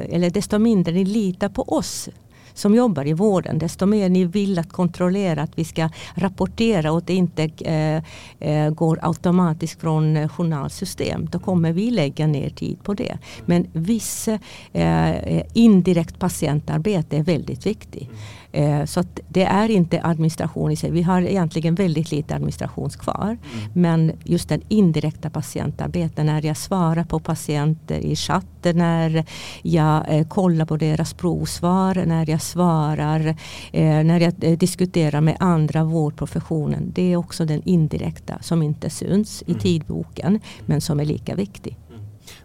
eller 0.10 0.30
desto 0.30 0.60
mindre 0.60 0.94
ni 0.94 1.06
litar 1.06 1.50
på 1.50 1.62
oss 1.62 2.10
som 2.58 2.76
jobbar 2.76 3.08
i 3.08 3.14
vården, 3.14 3.60
desto 3.60 3.86
mer 3.86 4.10
ni 4.10 4.26
vill 4.26 4.60
att 4.60 4.72
kontrollera 4.72 5.42
att 5.42 5.52
vi 5.56 5.64
ska 5.64 5.90
rapportera 6.16 6.92
och 6.92 6.98
att 6.98 7.08
det 7.08 7.14
inte 7.14 7.50
eh, 7.60 8.04
eh 8.40 8.70
går 8.70 9.00
automatiskt 9.02 9.82
från 9.82 10.18
eh, 10.18 10.30
journalsystem, 10.30 11.28
då 11.32 11.40
kommer 11.40 11.74
vi 11.74 11.92
lägga 11.92 12.28
ner 12.28 12.50
tid 12.50 12.84
på 12.84 12.94
det. 12.94 13.18
Men 13.46 13.68
viss 13.74 14.28
eh, 14.74 15.42
indirekt 15.54 16.20
patientarbete 16.20 17.18
är 17.18 17.24
väldigt 17.24 17.66
viktigt. 17.66 18.10
Eh, 18.52 18.86
så 18.86 19.04
det 19.30 19.44
är 19.44 19.72
inte 19.72 20.02
administration 20.04 20.72
i 20.72 20.76
sig. 20.76 20.92
Vi 20.92 21.02
har 21.02 21.22
egentligen 21.22 21.76
väldigt 21.76 22.12
lite 22.12 22.36
administration 22.36 22.90
kvar. 22.90 23.26
Mm. 23.26 23.38
Men 23.74 24.12
just 24.24 24.50
den 24.50 24.62
indirekta 24.68 25.30
patientarbeten 25.30 26.26
när 26.26 26.46
jag 26.46 26.58
svarar 26.58 27.04
på 27.04 27.20
patienter 27.20 28.00
i 28.00 28.16
chatten, 28.16 28.78
när 28.78 29.26
jag 29.62 30.04
eh, 30.08 30.28
kollar 30.28 30.66
på 30.66 30.78
deras 30.78 31.14
provsvar, 31.14 32.06
när 32.06 32.30
jag 32.30 32.42
svarar, 32.48 33.36
eh, 33.72 34.04
när 34.04 34.20
jag 34.20 34.34
eh, 34.42 34.58
diskuterar 34.58 35.22
med 35.22 35.38
andra 35.39 35.84
vårdprofessionen. 35.84 36.92
Det 36.96 37.13
är 37.13 37.18
också 37.18 37.46
den 37.46 37.62
indirekta 37.66 38.39
som 38.42 38.63
inte 38.63 38.89
syns 38.89 39.44
i 39.48 39.51
mm. 39.51 39.60
tidboken 39.60 40.39
men 40.66 40.82
som 40.82 41.00
är 41.00 41.06
lika 41.06 41.36
viktig. 41.36 41.77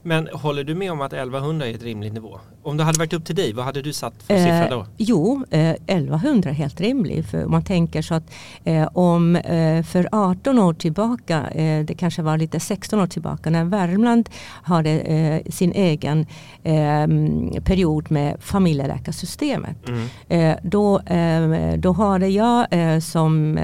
Men 0.02 0.28
håller 0.32 0.64
du 0.64 0.74
med 0.74 0.92
om 0.92 1.00
att 1.00 1.12
1100 1.12 1.66
är 1.66 1.74
ett 1.74 1.82
rimligt 1.82 2.12
nivå? 2.12 2.40
Om 2.62 2.76
det 2.76 2.84
hade 2.84 2.98
varit 2.98 3.12
upp 3.12 3.24
till 3.24 3.34
dig, 3.36 3.52
vad 3.52 3.64
hade 3.64 3.82
du 3.82 3.92
satt 3.92 4.22
för 4.22 4.34
eh, 4.34 4.38
siffra 4.38 4.76
då? 4.76 4.86
Jo, 4.96 5.44
eh, 5.50 5.70
1100 5.70 6.50
är 6.50 6.54
helt 6.54 6.80
rimligt. 6.80 7.26
För 7.26 7.46
man 7.46 7.64
tänker 7.64 8.02
så 8.02 8.14
att 8.14 8.30
eh, 8.64 8.88
om 8.92 9.36
eh, 9.36 9.82
för 9.82 10.08
18 10.12 10.58
år 10.58 10.74
tillbaka, 10.74 11.50
eh, 11.50 11.84
det 11.84 11.94
kanske 11.94 12.22
var 12.22 12.38
lite 12.38 12.60
16 12.60 13.00
år 13.00 13.06
tillbaka, 13.06 13.50
när 13.50 13.64
Värmland 13.64 14.28
hade 14.62 14.90
eh, 14.90 15.50
sin 15.50 15.72
egen 15.72 16.26
period 17.64 18.10
med 18.10 18.36
familjeläkarsystemet. 18.40 19.76
Mm. 20.28 20.56
då, 20.62 21.00
då 21.76 21.92
hade 21.92 22.28
jag 22.28 22.66
som 23.02 23.58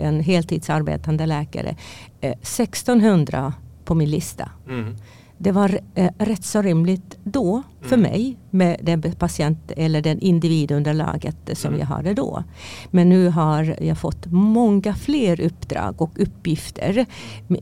en 0.00 0.20
heltidsarbetande 0.20 1.26
läkare 1.26 1.76
1600 2.20 3.52
på 3.84 3.94
min 3.94 4.10
lista. 4.10 4.50
Mm 4.68 4.96
det 5.38 5.52
var 5.52 5.80
eh, 5.94 6.10
rätt 6.18 6.44
så 6.44 6.62
rimligt 6.62 7.18
då 7.24 7.62
för 7.80 7.96
mm. 7.96 8.10
mig 8.10 8.36
med 8.50 8.80
den 8.82 9.02
patient 9.02 9.72
eller 9.76 10.02
den 10.02 10.20
individunderlaget 10.20 11.36
som 11.52 11.68
mm. 11.68 11.80
jag 11.80 11.86
hade 11.86 12.14
då. 12.14 12.44
Men 12.90 13.08
nu 13.08 13.28
har 13.28 13.76
jag 13.80 13.98
fått 13.98 14.26
många 14.26 14.94
fler 14.94 15.40
uppdrag 15.40 16.02
och 16.02 16.10
uppgifter. 16.16 17.06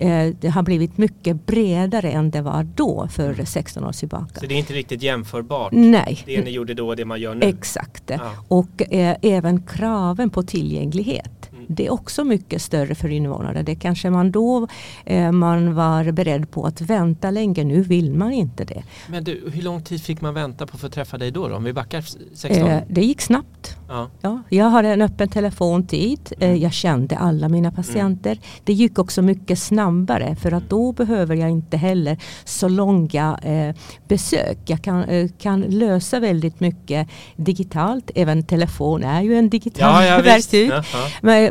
Eh, 0.01 0.35
det 0.41 0.49
har 0.49 0.63
blivit 0.63 0.99
mycket 0.99 1.47
bredare 1.47 2.11
än 2.11 2.31
det 2.31 2.43
var 2.43 2.63
då 2.63 3.09
för 3.09 3.45
16 3.45 3.81
mm. 3.81 3.89
år 3.89 3.93
tillbaka. 3.93 4.41
Så 4.41 4.47
det 4.47 4.55
är 4.55 4.59
inte 4.59 4.73
riktigt 4.73 5.03
jämförbart? 5.03 5.73
Nej. 5.73 6.23
Det 6.27 6.45
ni 6.45 6.51
gjorde 6.51 6.75
då 6.75 6.89
och 6.89 6.97
det 6.97 7.05
man 7.05 7.21
gör 7.21 7.35
nu? 7.35 7.47
Exakt. 7.47 8.11
Ja. 8.11 8.19
Och 8.49 8.93
eh, 8.93 9.17
även 9.23 9.63
kraven 9.63 10.31
på 10.31 10.43
tillgänglighet 10.43 11.42
det 11.69 11.87
är 11.87 11.93
också 11.93 12.25
mycket 12.25 12.63
större 12.63 12.95
för 12.95 13.09
invånare. 13.09 13.63
Det 13.63 13.75
kanske 13.75 14.11
man 14.11 14.31
då 14.31 14.69
eh, 15.05 15.33
man 15.33 15.75
var 15.75 16.13
beredd 16.13 16.51
på 16.51 16.67
att 16.67 16.81
vänta 16.81 17.31
länge. 17.31 17.65
Nu 17.65 17.83
vill 17.83 18.15
man 18.15 18.33
inte 18.33 18.65
det. 18.65 18.83
Men 19.09 19.25
du, 19.25 19.51
hur 19.53 19.63
lång 19.63 19.83
tid 19.83 20.03
fick 20.03 20.21
man 20.21 20.35
vänta 20.35 20.67
på 20.67 20.79
för 20.79 20.87
att 20.87 20.93
träffa 20.93 21.19
dig 21.19 21.31
då? 21.31 21.49
då 21.49 21.55
om 21.57 21.65
vi 21.65 21.73
backar 21.73 22.01
16? 22.35 22.69
Eh, 22.69 22.83
det 22.89 23.01
gick 23.01 23.21
snabbt. 23.21 23.77
Ja. 23.93 24.11
Ja, 24.21 24.43
jag 24.49 24.71
hade 24.71 24.89
en 24.89 25.03
öppen 25.03 25.29
telefontid. 25.29 26.33
Eh, 26.39 26.49
mm. 26.49 26.61
jag 26.61 26.73
kände 26.73 27.17
alla 27.17 27.49
mina 27.49 27.69
mm. 27.69 27.77
patienter. 27.77 28.31
Mm. 28.31 28.43
Det 28.65 28.73
gick 28.73 28.99
också 28.99 29.23
mycket 29.23 29.59
snabbare 29.59 30.37
för 30.37 30.53
att 30.53 30.71
då 30.71 30.93
behöver 30.93 31.37
jag 31.37 31.51
inte 31.51 31.77
heller 31.77 32.19
så 32.45 32.69
långa 32.69 33.39
eh, 33.43 33.77
besök. 34.09 34.59
Jag 34.67 34.83
kan, 34.83 35.05
eh, 35.05 35.31
kan 35.39 35.61
lösa 35.61 36.21
väldigt 36.21 36.61
mycket 36.61 37.09
digitalt. 37.37 38.11
Även 38.15 38.43
telefon 38.43 39.05
är 39.05 39.23
ju 39.23 39.39
en 39.39 39.51
digital 39.51 40.05
ja, 40.05 40.23
verktyg 40.23 40.73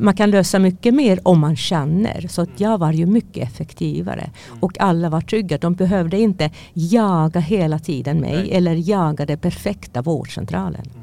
man 0.02 0.16
kan 0.16 0.32
lösa 0.32 0.60
mycket 0.60 0.94
mer 0.94 1.20
om 1.24 1.40
man 1.40 1.56
känner. 1.56 2.28
Så 2.28 2.42
att 2.42 2.60
jag 2.60 2.78
var 2.78 2.92
ju 2.92 3.06
mycket 3.06 3.48
effektivare. 3.48 4.30
Mm. 4.48 4.60
Och 4.60 4.82
alla 4.82 5.10
var 5.10 5.22
trygga. 5.22 5.58
De 5.58 5.74
behövde 5.74 6.20
inte 6.20 6.50
jaga 6.74 7.40
hela 7.40 7.80
tiden 7.80 8.18
mig 8.18 8.34
Nej. 8.34 8.52
eller 8.54 8.90
jaga 8.90 9.26
den 9.26 9.38
perfekta 9.38 10.02
vårdcentralen. 10.02 11.01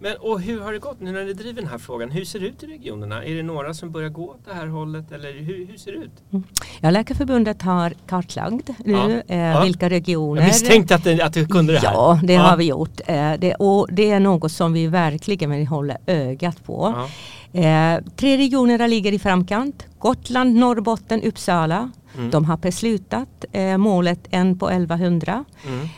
Men 0.00 0.16
och 0.16 0.40
hur 0.40 0.60
har 0.60 0.72
det 0.72 0.78
gått 0.78 1.00
nu 1.00 1.12
när 1.12 1.24
ni 1.24 1.32
driver 1.32 1.62
den 1.62 1.70
här 1.70 1.78
frågan? 1.78 2.10
Hur 2.10 2.24
ser 2.24 2.40
det 2.40 2.46
ut 2.46 2.62
i 2.62 2.66
regionerna? 2.66 3.24
Är 3.24 3.34
det 3.34 3.42
några 3.42 3.74
som 3.74 3.90
börjar 3.90 4.08
gå 4.08 4.30
åt 4.30 4.44
det 4.44 4.54
här 4.54 4.66
hållet 4.66 5.12
eller 5.12 5.32
hur, 5.32 5.66
hur 5.66 5.76
ser 5.76 5.92
det 5.92 5.98
ut? 5.98 6.12
Mm. 6.32 6.44
Ja, 6.80 6.90
Läkarförbundet 6.90 7.62
har 7.62 7.94
kartlagt 8.06 8.70
nu 8.84 9.22
ja. 9.26 9.34
Eh, 9.34 9.38
ja. 9.38 9.62
vilka 9.62 9.90
regioner. 9.90 10.42
Jag 10.42 10.48
misstänkte 10.48 10.94
att, 10.94 11.04
det, 11.04 11.22
att 11.22 11.32
du 11.32 11.46
kunde 11.46 11.72
det 11.72 11.78
här. 11.78 11.92
Ja, 11.92 12.20
det 12.24 12.32
ja. 12.32 12.42
har 12.42 12.56
vi 12.56 12.64
gjort. 12.64 13.00
Eh, 13.06 13.32
det, 13.38 13.54
och 13.54 13.88
det 13.92 14.10
är 14.10 14.20
något 14.20 14.52
som 14.52 14.72
vi 14.72 14.86
verkligen 14.86 15.50
vill 15.50 15.66
hålla 15.66 15.96
ögat 16.06 16.64
på. 16.64 17.08
Eh, 17.52 17.98
tre 18.16 18.36
regioner 18.36 18.88
ligger 18.88 19.12
i 19.12 19.18
framkant. 19.18 19.86
Gotland, 19.98 20.56
Norrbotten, 20.56 21.22
Uppsala. 21.22 21.90
Mm. 22.16 22.30
De 22.30 22.44
har 22.44 22.56
beslutat 22.56 23.44
eh, 23.52 23.76
målet 23.76 24.20
en 24.30 24.58
på 24.58 24.70
1100. 24.70 25.44
Mm. 25.66 25.88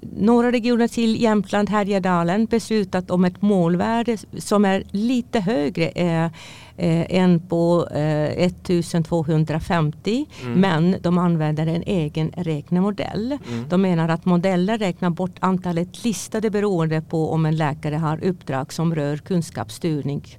Några 0.00 0.52
regioner 0.52 0.88
till 0.88 1.22
Jämtland, 1.22 1.70
Härjedalen 1.70 2.46
beslutat 2.46 3.10
om 3.10 3.24
ett 3.24 3.42
målvärde 3.42 4.16
som 4.38 4.64
är 4.64 4.82
lite 4.90 5.40
högre 5.40 5.88
eh, 5.88 6.24
eh, 6.76 7.16
än 7.18 7.40
på 7.40 7.88
eh, 7.90 8.44
1250. 8.46 10.26
Mm. 10.42 10.60
Men 10.60 10.96
de 11.00 11.18
använder 11.18 11.66
en 11.66 11.82
egen 11.82 12.32
räknemodell. 12.36 13.38
Mm. 13.48 13.68
De 13.68 13.82
menar 13.82 14.08
att 14.08 14.24
modellen 14.24 14.78
räknar 14.78 15.10
bort 15.10 15.36
antalet 15.40 16.04
listade 16.04 16.50
beroende 16.50 17.00
på 17.00 17.30
om 17.30 17.46
en 17.46 17.56
läkare 17.56 17.96
har 17.96 18.24
uppdrag 18.24 18.72
som 18.72 18.94
rör 18.94 19.16
kunskapsstyrning 19.16 20.38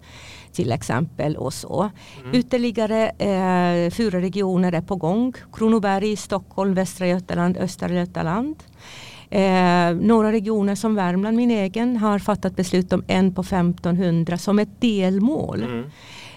till 0.57 0.71
exempel 0.71 1.35
och 1.37 1.53
så. 1.53 1.89
Mm. 2.23 2.35
Ytterligare 2.35 3.09
eh, 3.09 3.91
fyra 3.91 4.21
regioner 4.21 4.73
är 4.73 4.81
på 4.81 4.95
gång. 4.95 5.33
Kronoberg, 5.53 6.15
Stockholm, 6.15 6.73
Västra 6.73 7.07
Götaland, 7.07 7.57
Östra 7.57 7.89
Götaland. 7.89 8.55
Eh, 9.29 9.95
några 9.95 10.31
regioner 10.31 10.75
som 10.75 10.95
Värmland, 10.95 11.37
min 11.37 11.51
egen, 11.51 11.97
har 11.97 12.19
fattat 12.19 12.55
beslut 12.55 12.93
om 12.93 13.03
en 13.07 13.33
på 13.33 13.41
1500 13.41 14.37
som 14.37 14.59
ett 14.59 14.81
delmål. 14.81 15.63
Mm. 15.63 15.85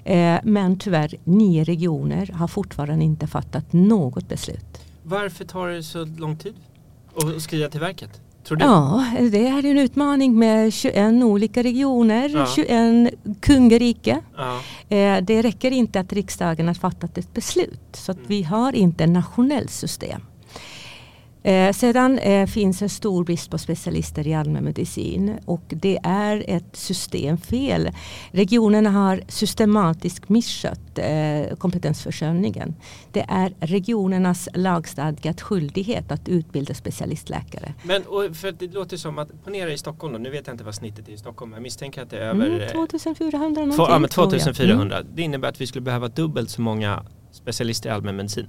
Eh, 0.05 0.41
men 0.45 0.79
tyvärr 0.79 1.15
nio 1.25 1.65
regioner 1.65 2.31
har 2.35 2.49
fortfarande 2.49 3.05
inte 3.05 3.27
fattat 3.27 3.73
något 3.73 4.29
beslut. 4.29 4.81
Varför 5.03 5.45
tar 5.45 5.69
det 5.69 5.83
så 5.83 6.05
lång 6.05 6.37
tid 6.37 6.55
att 7.17 7.43
skriva 7.43 7.69
till 7.69 7.81
verket? 7.81 8.21
Ja, 8.49 9.07
det 9.19 9.47
är 9.47 9.67
en 9.67 9.79
utmaning 9.79 10.39
med 10.39 10.73
21 10.73 11.25
olika 11.25 11.63
regioner, 11.63 12.29
ja. 12.29 12.47
21 12.47 13.15
kungarike. 13.41 14.21
Ja. 14.37 14.61
Eh, 14.97 15.23
det 15.23 15.43
räcker 15.43 15.71
inte 15.71 16.01
att 16.01 16.13
riksdagen 16.13 16.67
har 16.67 16.75
fattat 16.75 17.19
ett 17.19 17.35
beslut. 17.35 17.81
Så 17.93 18.13
att 18.13 18.19
mm. 18.19 18.29
vi 18.29 18.43
har 18.43 18.73
inte 18.73 19.05
ett 19.05 19.11
nationellt 19.11 19.71
system. 19.71 20.21
Eh, 21.43 21.73
sedan 21.73 22.19
eh, 22.19 22.47
finns 22.47 22.83
en 22.83 22.89
stor 22.89 23.25
brist 23.25 23.51
på 23.51 23.59
specialister 23.59 24.27
i 24.27 24.35
allmänmedicin 24.35 25.39
och 25.45 25.63
det 25.69 25.99
är 26.03 26.45
ett 26.47 26.77
systemfel. 26.77 27.91
Regionerna 28.31 28.91
har 28.91 29.23
systematiskt 29.29 30.29
misskött 30.29 30.99
eh, 30.99 31.57
kompetensförsörjningen. 31.57 32.75
Det 33.13 33.27
är 33.29 33.55
regionernas 33.61 34.49
lagstadgat 34.55 35.41
skyldighet 35.41 36.13
att 36.13 36.29
utbilda 36.29 36.75
specialistläkare. 36.75 37.75
Men 37.83 38.03
för 38.35 38.53
det 38.53 38.75
låter 38.75 38.97
som 38.97 39.19
att, 39.19 39.45
ponera 39.45 39.73
i 39.73 39.79
Stockholm 39.79 40.13
då, 40.13 40.19
nu 40.19 40.31
vet 40.31 40.47
jag 40.47 40.55
inte 40.55 40.65
vad 40.65 40.75
snittet 40.75 41.09
är 41.09 41.13
i 41.13 41.19
Stockholm, 41.19 41.53
jag 41.53 41.63
misstänker 41.63 42.03
att 42.03 42.11
det 42.11 42.17
är 42.17 42.21
över 42.21 42.47
mm, 42.47 42.69
2400 42.73 43.61
någonting. 43.61 43.87
Två, 43.87 43.93
ja, 43.93 44.09
2400. 44.09 44.99
Mm. 44.99 45.09
Det 45.15 45.23
innebär 45.23 45.49
att 45.49 45.61
vi 45.61 45.67
skulle 45.67 45.83
behöva 45.83 46.09
dubbelt 46.09 46.51
så 46.51 46.61
många 46.61 47.05
specialister 47.33 47.91
i 47.91 47.93
allmänmedicin. 47.93 48.47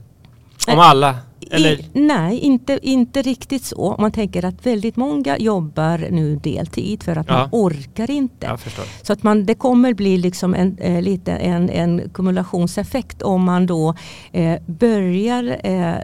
Om 0.68 0.80
alla? 0.80 1.16
I, 1.42 1.90
nej, 1.94 2.40
inte, 2.40 2.80
inte 2.82 3.22
riktigt 3.22 3.64
så. 3.66 3.96
Man 4.00 4.12
tänker 4.12 4.46
att 4.46 4.66
väldigt 4.66 4.96
många 4.96 5.38
jobbar 5.38 6.08
nu 6.12 6.36
deltid 6.36 7.04
för 7.04 7.16
att 7.16 7.28
Ja. 7.30 7.34
man 7.38 7.50
orkar 7.52 8.12
inte. 8.12 8.58
Så 9.02 9.14
att 9.14 9.24
man, 9.24 9.46
det 9.46 9.56
kommer 9.56 9.94
bli 9.94 10.18
liksom 10.18 10.54
en, 10.54 10.78
eh, 10.78 11.02
lite 11.02 11.32
en, 11.32 11.70
en 11.70 12.10
kumulationseffekt 12.14 13.22
om 13.22 13.44
man 13.44 13.66
då 13.66 13.96
eh, 14.32 14.62
börjar 14.66 15.60
eh, 15.64 15.96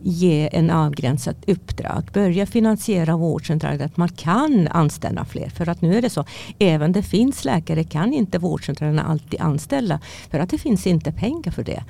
ge 0.00 0.48
en 0.52 0.70
avgränsat 0.70 1.36
uppdrag, 1.46 2.10
börjar 2.12 2.46
finansiera 2.46 3.16
vårdcentraler, 3.16 3.84
att 3.84 3.96
man 3.96 4.08
kan 4.08 4.68
anställa 4.68 5.24
fler. 5.24 5.48
För 5.48 5.68
att 5.68 5.82
nu 5.82 5.96
är 5.96 6.02
det 6.02 6.10
så, 6.10 6.24
även 6.58 6.92
det 6.92 7.02
finns 7.02 7.44
läkare 7.44 7.84
kan 7.84 8.12
inte 8.12 8.38
vårdcentralerna 8.38 9.02
alltid 9.02 9.40
anställa 9.40 10.00
för 10.30 10.38
att 10.38 10.50
det 10.50 10.58
finns 10.58 10.86
inte 10.86 11.12
pengar 11.12 11.50
för 11.52 11.64
det. 11.64 11.82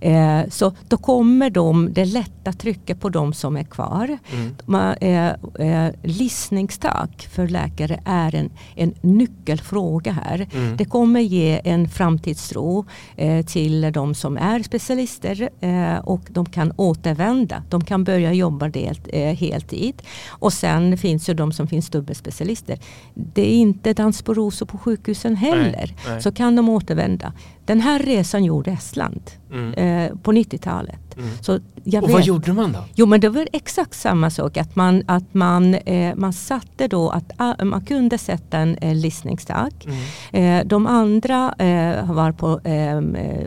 Eh, 0.00 0.48
så 0.50 0.72
då 0.88 0.96
kommer 0.96 1.50
de, 1.50 1.92
det 1.92 2.04
lätta 2.04 2.47
trycket 2.52 3.00
på 3.00 3.08
de 3.08 3.32
som 3.32 3.56
är 3.56 3.64
kvar. 3.64 4.18
Mm. 4.32 4.56
Man, 4.64 4.94
eh, 4.94 5.90
listningstak 6.02 7.28
för 7.32 7.48
läkare 7.48 8.00
är 8.04 8.34
en, 8.34 8.50
en 8.74 8.94
nyckelfråga 9.00 10.12
här. 10.12 10.48
Mm. 10.54 10.76
Det 10.76 10.84
kommer 10.84 11.20
ge 11.20 11.60
en 11.64 11.88
framtidstro 11.88 12.84
eh, 13.16 13.44
till 13.46 13.92
de 13.92 14.14
som 14.14 14.36
är 14.36 14.62
specialister 14.62 15.48
eh, 15.60 15.98
och 15.98 16.22
de 16.28 16.46
kan 16.46 16.72
återvända. 16.76 17.62
De 17.68 17.84
kan 17.84 18.04
börja 18.04 18.32
jobba 18.32 18.68
delt, 18.68 19.08
eh, 19.12 19.34
heltid. 19.34 20.02
Och 20.28 20.52
sen 20.52 20.98
finns 20.98 21.28
ju 21.28 21.34
de 21.34 21.52
som 21.52 21.66
finns 21.66 21.90
dubbelspecialister. 21.90 22.78
Det 23.14 23.42
är 23.42 23.58
inte 23.58 23.92
dans 23.92 24.22
på 24.22 24.34
rosor 24.34 24.66
på 24.66 24.78
sjukhusen 24.78 25.36
heller. 25.36 25.94
nej. 26.08 26.22
Så 26.22 26.32
kan 26.32 26.56
de 26.56 26.68
återvända. 26.68 27.32
Den 27.64 27.80
här 27.80 27.98
resan 27.98 28.44
gjorde 28.44 28.70
Estland 28.70 29.30
Mm. 29.52 29.72
eh, 29.74 30.16
på 30.22 30.32
90-talet. 30.32 30.98
Mm. 31.16 31.30
Så 31.40 31.58
jag 31.84 32.04
Och 32.04 32.10
vad 32.10 32.18
vet- 32.18 32.26
gjorde 32.26 32.52
man 32.52 32.72
då? 32.72 32.84
Jo 32.94 33.06
men 33.06 33.20
det 33.20 33.28
var 33.28 33.48
exakt 33.52 33.94
samma 33.94 34.30
sak. 34.30 34.56
Att 34.56 34.76
man, 34.76 35.02
att 35.06 35.34
man, 35.34 35.74
eh, 35.74 36.14
man 36.16 36.32
satte 36.32 36.88
då 36.88 37.10
att 37.10 37.32
ah, 37.36 37.64
man 37.64 37.80
kunde 37.84 38.18
sätta 38.18 38.58
en 38.58 38.76
eh, 38.76 38.94
listningstak. 38.94 39.86
Mm. 40.32 40.60
Eh, 40.60 40.66
de 40.66 40.86
andra 40.86 41.54
eh, 41.58 42.12
var 42.12 42.32
på, 42.32 42.60
ehm, 42.64 43.14
eh, 43.14 43.46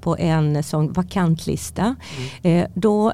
på 0.00 0.16
en 0.18 0.62
sån 0.62 0.92
vakantlista. 0.92 1.96
Mm. 2.42 2.58
Eh, 2.62 2.68
då 2.74 3.12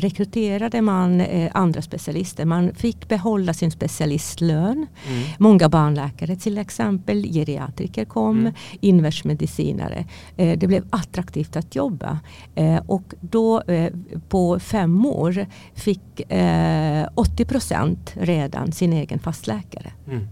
rekryterade 0.00 0.82
man 0.82 1.22
andra 1.52 1.82
specialister. 1.82 2.44
Man 2.44 2.74
fick 2.74 3.08
behålla 3.08 3.54
sin 3.54 3.70
specialistlön. 3.70 4.86
Mm. 5.08 5.22
Många 5.38 5.68
barnläkare 5.68 6.36
till 6.36 6.58
exempel, 6.58 7.22
geriatriker 7.32 8.04
kom, 8.04 8.38
Mm. 8.40 8.52
invertsmedicinare. 8.80 10.04
Eh, 10.36 10.58
det 10.58 10.66
blev 10.66 10.84
attraktivt 10.90 11.56
att 11.58 11.74
jobba. 11.74 12.18
Eh, 12.54 12.82
och 12.86 13.14
då 13.20 13.62
eh, 13.62 13.92
på 14.28 14.60
fem 14.60 15.06
år 15.06 15.46
fick 15.74 16.32
eh, 16.32 17.08
80 17.14 17.44
procent 17.44 18.14
redan 18.16 18.72
sin 18.72 18.92
egen 18.92 19.18
fastläkare. 19.18 19.92
Mm. 20.06 20.28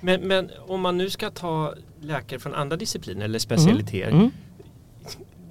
Men, 0.00 0.20
men 0.20 0.50
om 0.66 0.80
man 0.80 0.98
nu 0.98 1.10
ska 1.10 1.30
ta 1.30 1.74
läkare 2.00 2.40
från 2.40 2.54
andra 2.54 2.76
discipliner 2.76 3.24
eller 3.24 3.38
specialiteter. 3.38 4.10
Mm. 4.10 4.30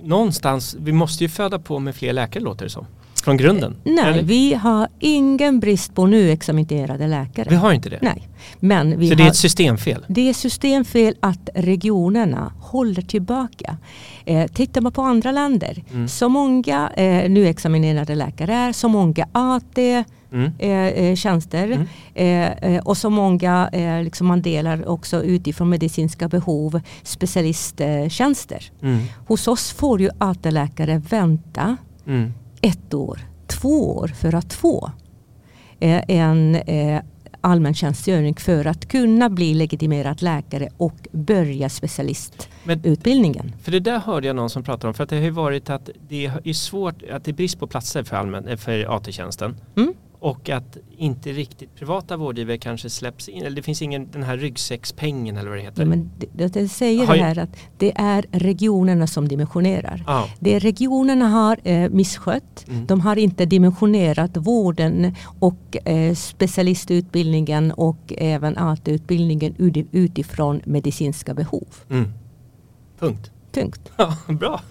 Någonstans, 0.03 0.75
vi 0.79 0.91
måste 0.91 1.23
ju 1.23 1.29
föda 1.29 1.59
på 1.59 1.79
med 1.79 1.95
fler 1.95 2.13
läkare 2.13 2.43
låter 2.43 2.65
det 2.65 2.69
som. 2.69 2.85
Från 3.27 3.38
grunden. 3.38 3.75
Nej, 3.84 4.03
Eller? 4.13 4.24
vi 4.24 4.53
har 4.53 4.88
ingen 5.00 5.60
brist 5.60 5.96
på 5.96 6.05
nyexaminerade 6.05 7.07
läkare. 7.07 7.48
Vi 7.50 7.55
har 7.55 7.74
inte 7.74 7.89
det. 7.89 8.00
Nej, 8.01 8.27
men 8.60 9.00
vi 9.00 9.07
Så 9.07 9.12
har, 9.13 9.17
det 9.17 9.24
är 9.24 9.27
ett 9.27 9.36
systemfel. 9.36 10.05
det 10.07 10.29
är 10.29 10.34
systemfel 10.34 11.15
att 11.19 11.50
regionerna 11.55 12.53
håller 12.60 13.01
tillbaka. 13.01 13.77
Eh, 14.25 14.48
tittar 14.48 14.81
man 14.81 14.91
på 14.91 15.01
andra 15.01 15.31
länder, 15.31 15.84
Mm. 15.91 16.07
så 16.07 16.29
många 16.29 16.89
eh, 16.89 17.29
nyexaminerade 17.29 18.15
läkare 18.15 18.53
är, 18.53 18.72
så 18.72 18.88
många 18.88 19.27
AT, 19.31 20.03
Mm. 20.31 20.51
eh, 20.60 20.69
eh, 20.72 21.15
tjänster 21.15 21.65
Mm. 21.65 21.88
eh, 22.15 22.74
eh, 22.75 22.81
och 22.84 22.98
så 22.98 23.10
många, 23.10 23.69
liksom 24.03 24.27
man 24.27 24.41
delar 24.41 24.88
också 24.89 25.24
utifrån 25.24 25.69
medicinska 25.69 26.27
behov, 26.27 26.81
specialisttjänster. 27.03 28.72
Mm. 28.81 29.00
Hos 29.27 29.48
oss 29.48 29.72
får 29.72 30.01
ju 30.01 30.10
AT-läkare 30.17 31.01
vänta 31.10 31.77
Mm. 32.07 32.34
Ett 32.67 32.93
år, 32.93 33.19
två 33.47 33.97
år 33.97 34.07
för 34.07 34.36
att 34.36 34.53
få 34.53 34.91
eh, 35.79 36.03
en 36.07 36.55
eh, 36.55 37.01
allmän 37.41 37.74
tjänstgöring 37.74 38.36
för 38.36 38.67
att 38.67 38.88
kunna 38.88 39.29
bli 39.29 39.53
legitimerad 39.53 40.21
läkare 40.21 40.69
och 40.77 41.07
börja 41.12 41.69
specialistutbildningen. 41.69 43.45
Men, 43.45 43.59
för 43.59 43.71
det 43.71 43.79
där 43.79 44.00
hörde 44.00 44.27
jag 44.27 44.36
någon 44.36 44.50
som 44.50 44.63
pratade 44.63 44.88
om. 44.88 44.93
För 44.93 45.03
att 45.03 45.09
det 45.09 45.15
har 45.15 45.24
ju 45.24 45.29
varit 45.29 45.69
att 45.69 45.89
det 46.09 46.25
är 46.25 46.53
svårt, 46.53 47.03
att 47.11 47.24
det 47.24 47.31
är 47.31 47.33
brist 47.33 47.59
på 47.59 47.68
platser 47.68 48.03
för, 48.03 48.15
allmän, 48.15 48.48
eh, 48.48 48.57
för 48.57 48.96
AT-tjänsten. 48.96 49.55
Mm. 49.75 49.94
Och 50.27 50.50
att 50.50 50.77
inte 50.98 51.31
riktigt 51.31 51.75
privata 51.75 52.18
vårdgivare 52.18 52.57
kanske 52.57 52.90
släpps 52.90 53.29
in. 53.29 53.44
Eller 53.44 53.55
det 53.55 53.61
finns 53.61 53.81
ingen 53.81 54.11
den 54.11 54.24
här 54.24 54.37
ryggsäckspengen 54.37 55.37
eller 55.37 55.50
vad 55.50 55.57
det 55.57 55.63
heter. 55.63 55.81
Ja, 55.81 55.87
men 55.87 56.11
det, 56.33 56.48
det 56.48 56.68
säger 56.68 57.05
Har 57.05 57.16
det 57.16 57.24
här 57.24 57.40
att 57.40 57.57
det 57.77 57.94
är 57.96 58.25
regionerna 58.31 59.07
som 59.07 59.27
dimensionerar. 59.27 60.03
Ja. 60.07 60.29
Det 60.40 60.59
regionerna 60.59 61.27
har 61.27 61.59
eh, 61.63 61.90
misskött. 61.90 62.66
Mm. 62.68 62.85
De 62.85 63.00
har 63.01 63.16
inte 63.16 63.46
dimensionerat 63.46 64.37
vården 64.37 65.16
och 65.40 65.87
eh, 65.87 66.16
specialistutbildningen 66.16 67.72
och 67.72 68.13
även 68.18 68.57
AT-utbildningen 68.57 69.53
uti- 69.55 69.87
utifrån 69.92 70.61
medicinska 70.66 71.33
behov. 71.33 71.68
Mm. 71.90 72.13
Punkt. 73.00 73.31
Punkt. 73.61 73.91
Ja, 73.98 74.17
bra. 74.33 74.61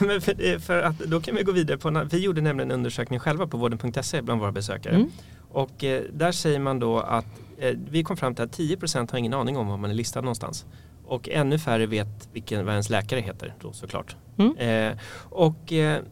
Men 0.00 0.20
för, 0.20 0.58
för 0.58 0.82
att, 0.82 0.98
då 0.98 1.20
kan 1.20 1.34
vi 1.36 1.42
gå 1.42 1.52
vidare 1.52 1.78
på, 1.78 2.06
vi 2.10 2.18
gjorde 2.18 2.40
nämligen 2.40 2.70
en 2.70 2.74
undersökning 2.74 3.18
själva 3.18 3.46
på 3.46 3.56
vården.se 3.56 4.22
bland 4.22 4.40
våra 4.40 4.52
besökare. 4.52 4.94
Mm. 4.94 5.10
Och 5.50 5.84
eh, 5.84 6.02
där 6.12 6.32
säger 6.32 6.58
man 6.58 6.78
då 6.78 7.00
att 7.00 7.26
eh, 7.58 7.74
vi 7.90 8.04
kom 8.04 8.16
fram 8.16 8.34
till 8.34 8.44
att 8.44 8.58
10% 8.58 9.10
har 9.12 9.18
ingen 9.18 9.34
aning 9.34 9.56
om 9.56 9.68
var 9.68 9.76
man 9.76 9.90
är 9.90 9.94
listad 9.94 10.20
någonstans. 10.20 10.66
Och 11.06 11.28
ännu 11.28 11.58
färre 11.58 11.86
vet 11.86 12.28
vilken, 12.32 12.64
vad 12.64 12.74
ens 12.74 12.90
läkare 12.90 13.20
heter 13.20 13.54
då 13.60 13.72
såklart. 13.72 14.16
Mm. 14.38 14.56
Eh, 14.56 14.98
och 15.30 15.72
eh, 15.72 16.02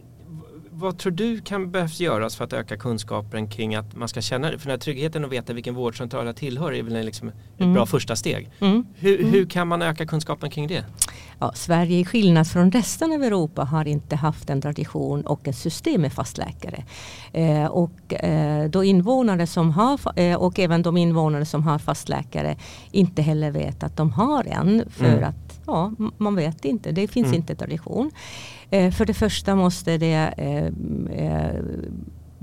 vad 0.77 0.99
tror 0.99 1.13
du 1.13 1.41
kan 1.41 1.71
behövs 1.71 2.01
göras 2.01 2.37
för 2.37 2.45
att 2.45 2.53
öka 2.53 2.77
kunskapen 2.77 3.49
kring 3.49 3.75
att 3.75 3.97
man 3.97 4.09
ska 4.09 4.21
känna 4.21 4.51
det? 4.51 4.59
För 4.59 4.67
den 4.67 4.71
här 4.73 4.79
tryggheten 4.79 5.25
att 5.25 5.33
veta 5.33 5.53
vilken 5.53 5.75
vårdcentral 5.75 6.27
jag 6.27 6.37
tillhör 6.37 6.73
är 6.73 6.83
väl 6.83 7.05
liksom 7.07 7.29
ett 7.29 7.35
Mm. 7.59 7.75
bra 7.75 7.87
första 7.87 8.17
steg. 8.17 8.51
Mm. 8.61 8.87
Hur, 8.95 9.21
Mm. 9.21 9.33
hur 9.33 9.47
kan 9.47 9.69
man 9.69 9.83
öka 9.83 10.07
kunskapen 10.07 10.51
kring 10.51 10.67
det? 10.67 10.85
Ja, 11.39 11.53
Sverige 11.55 11.99
i 11.99 12.05
skillnad 12.05 12.49
från 12.49 12.71
resten 12.71 13.13
av 13.13 13.23
Europa 13.23 13.65
har 13.65 13.89
inte 13.89 14.17
haft 14.17 14.51
en 14.51 14.61
tradition 14.63 15.27
och 15.27 15.49
ett 15.49 15.57
system 15.57 16.01
med 16.01 16.13
fastläkare. 16.13 16.85
Eh, 17.33 17.67
och, 17.67 18.15
eh, 18.15 18.71
då 18.71 18.85
invånare 18.85 19.47
som 19.47 19.71
har, 19.71 20.21
eh, 20.21 20.37
och 20.37 20.59
även 20.59 20.83
de 20.83 20.97
invånare 20.97 21.45
som 21.45 21.63
har 21.63 21.79
fastläkare 21.79 22.57
inte 22.91 23.23
heller 23.23 23.51
vet 23.51 23.83
att 23.83 23.97
de 23.97 24.11
har 24.11 24.45
en. 24.45 24.85
För 24.91 25.05
Mm. 25.13 25.25
att 25.25 25.61
ja, 25.67 25.93
man 26.19 26.37
vet 26.37 26.65
inte, 26.65 26.93
det 26.93 27.09
finns 27.09 27.27
Mm. 27.27 27.37
inte 27.41 27.55
tradition. 27.55 28.11
Eh, 28.71 28.91
för 28.91 29.05
det 29.05 29.15
första 29.15 29.55
måste 29.55 29.99
det 29.99 30.35
eh, 30.37 30.67
eh, 31.27 31.61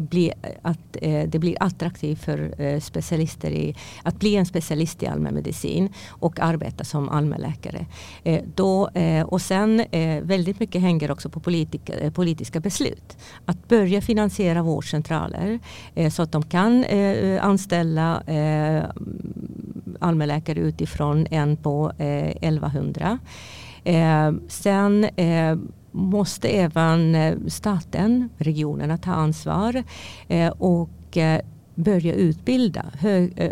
bli, 0.09 0.33
att 0.61 0.97
eh, 1.01 1.29
det 1.29 1.39
blir 1.39 1.57
attraktivt 1.59 2.19
för 2.23 2.61
eh, 2.61 2.79
specialister 2.79 3.51
i, 3.51 3.75
att 4.03 4.19
bli 4.19 4.35
en 4.35 4.45
specialist 4.45 5.03
i 5.03 5.07
allmänmedicin 5.07 5.89
och 6.09 6.39
arbeta 6.39 6.83
som 6.83 7.09
allmänläkare. 7.09 7.85
Eh, 8.23 8.41
då, 8.55 8.89
eh, 8.89 9.25
och 9.25 9.41
sen 9.41 9.79
eh, 9.79 10.23
väldigt 10.23 10.59
mycket 10.59 10.81
hänger 10.81 11.11
också 11.11 11.29
på 11.29 11.39
politik, 11.39 11.89
eh, 11.89 12.11
politiska 12.11 12.59
beslut. 12.59 13.17
Att 13.45 13.67
börja 13.67 14.01
finansiera 14.01 14.61
vårdcentraler 14.61 15.59
eh, 15.95 16.09
så 16.09 16.21
att 16.21 16.31
de 16.31 16.43
kan 16.43 16.83
eh, 16.83 17.45
anställa 17.45 18.21
eh, 18.21 18.83
allmänläkare 19.99 20.59
utifrån 20.59 21.27
en 21.31 21.57
på 21.57 21.91
eh, 21.97 22.27
1100. 22.27 23.19
Eh, 23.83 24.31
sen 24.47 25.03
eh, 25.03 25.57
måste 25.91 26.49
även 26.49 27.15
eh, 27.15 27.37
staten, 27.47 28.29
regionerna 28.37 28.97
ta 28.97 29.11
ansvar 29.11 29.83
eh, 30.27 30.49
och 30.49 31.17
eh, 31.17 31.41
börja 31.75 32.13
utbilda, 32.13 32.85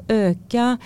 öka 0.07 0.77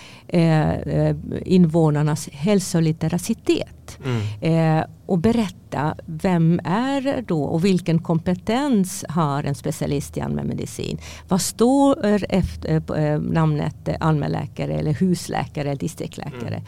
invånarnas 1.45 2.29
hälsoliteracitet 2.31 3.99
Mm. 4.05 4.83
Eh, 5.03 5.09
och 5.09 5.17
berätta 5.17 5.95
vem 6.05 6.59
är 6.63 7.23
då 7.27 7.43
och 7.43 7.65
vilken 7.65 7.99
kompetens 7.99 9.05
har 9.09 9.43
en 9.43 9.55
specialist 9.55 10.17
i 10.17 10.21
allmänmedicin. 10.21 10.97
Vad 11.27 11.41
står 11.41 12.25
efter 12.29 12.79
på, 12.79 12.95
eh, 12.95 13.19
namnet 13.19 13.87
eh, 13.87 13.95
allmänläkare 13.99 14.73
eller 14.73 14.93
husläkare 14.93 15.69
eller 15.69 15.79
distriktläkare. 15.79 16.61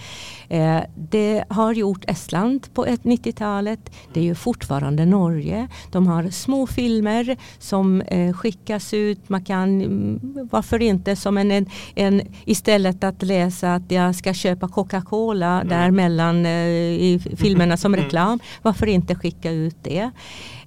Eh, 0.50 0.82
det 0.96 1.44
har 1.50 1.74
gjort 1.74 2.06
Estland 2.08 2.74
på 2.74 2.86
ett 2.86 3.04
90-talet. 3.04 3.92
Det 4.14 4.20
är 4.20 4.24
ju 4.24 4.36
fortfarande 4.36 5.06
Norge. 5.06 5.68
De 5.92 6.08
har 6.08 6.30
små 6.30 6.68
filmer 6.68 7.38
som 7.60 8.02
eh, 8.02 8.34
skickas 8.34 8.94
ut. 8.94 9.30
Man 9.30 9.44
kan, 9.44 9.82
mm, 9.82 10.50
varför 10.52 10.82
inte 10.82 11.16
som 11.16 11.38
en, 11.38 11.66
en, 11.96 12.22
istället 12.46 13.04
att 13.04 13.24
läsa 13.24 13.74
att 13.74 13.92
jag 13.92 14.16
ska 14.16 14.34
köpa 14.34 14.68
Coca-Cola 14.68 15.64
där 15.64 15.92
mellan 15.92 16.46
eh, 16.46 16.52
i 16.52 17.20
filmerna 17.38 17.78
som 17.78 17.96
reklam 17.96 18.25
program. 18.26 18.40
Varför 18.62 18.88
inte 18.88 19.16
skicka 19.16 19.52
ut 19.52 19.76
det? 19.84 20.12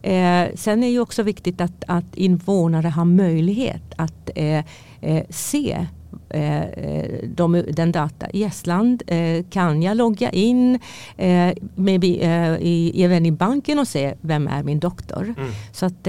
Eh, 0.03 0.55
sen 0.55 0.83
är 0.83 0.93
det 0.93 0.99
också 0.99 1.23
viktigt 1.23 1.61
att, 1.61 1.85
att 1.87 2.17
invånare 2.17 2.89
har 2.89 3.05
möjlighet 3.05 3.95
att 3.97 4.31
eh, 4.35 4.65
eh, 5.01 5.25
se 5.31 5.87
de, 7.25 7.65
den 7.71 7.93
data. 7.93 8.31
I 8.31 8.45
Estland 8.45 9.03
eh, 9.07 9.45
kan 9.51 9.83
jag 9.83 9.97
logga 9.97 10.31
in 10.31 10.79
maybe, 11.75 12.07
i, 12.61 13.05
även 13.05 13.27
i 13.27 13.33
banken 13.33 13.79
och 13.79 13.89
se 13.89 14.15
vem 14.21 14.49
är 14.49 14.63
min 14.63 14.79
doktor. 14.79 15.35
Mm. 15.39 15.51
Så 15.73 15.87
att, 15.87 16.09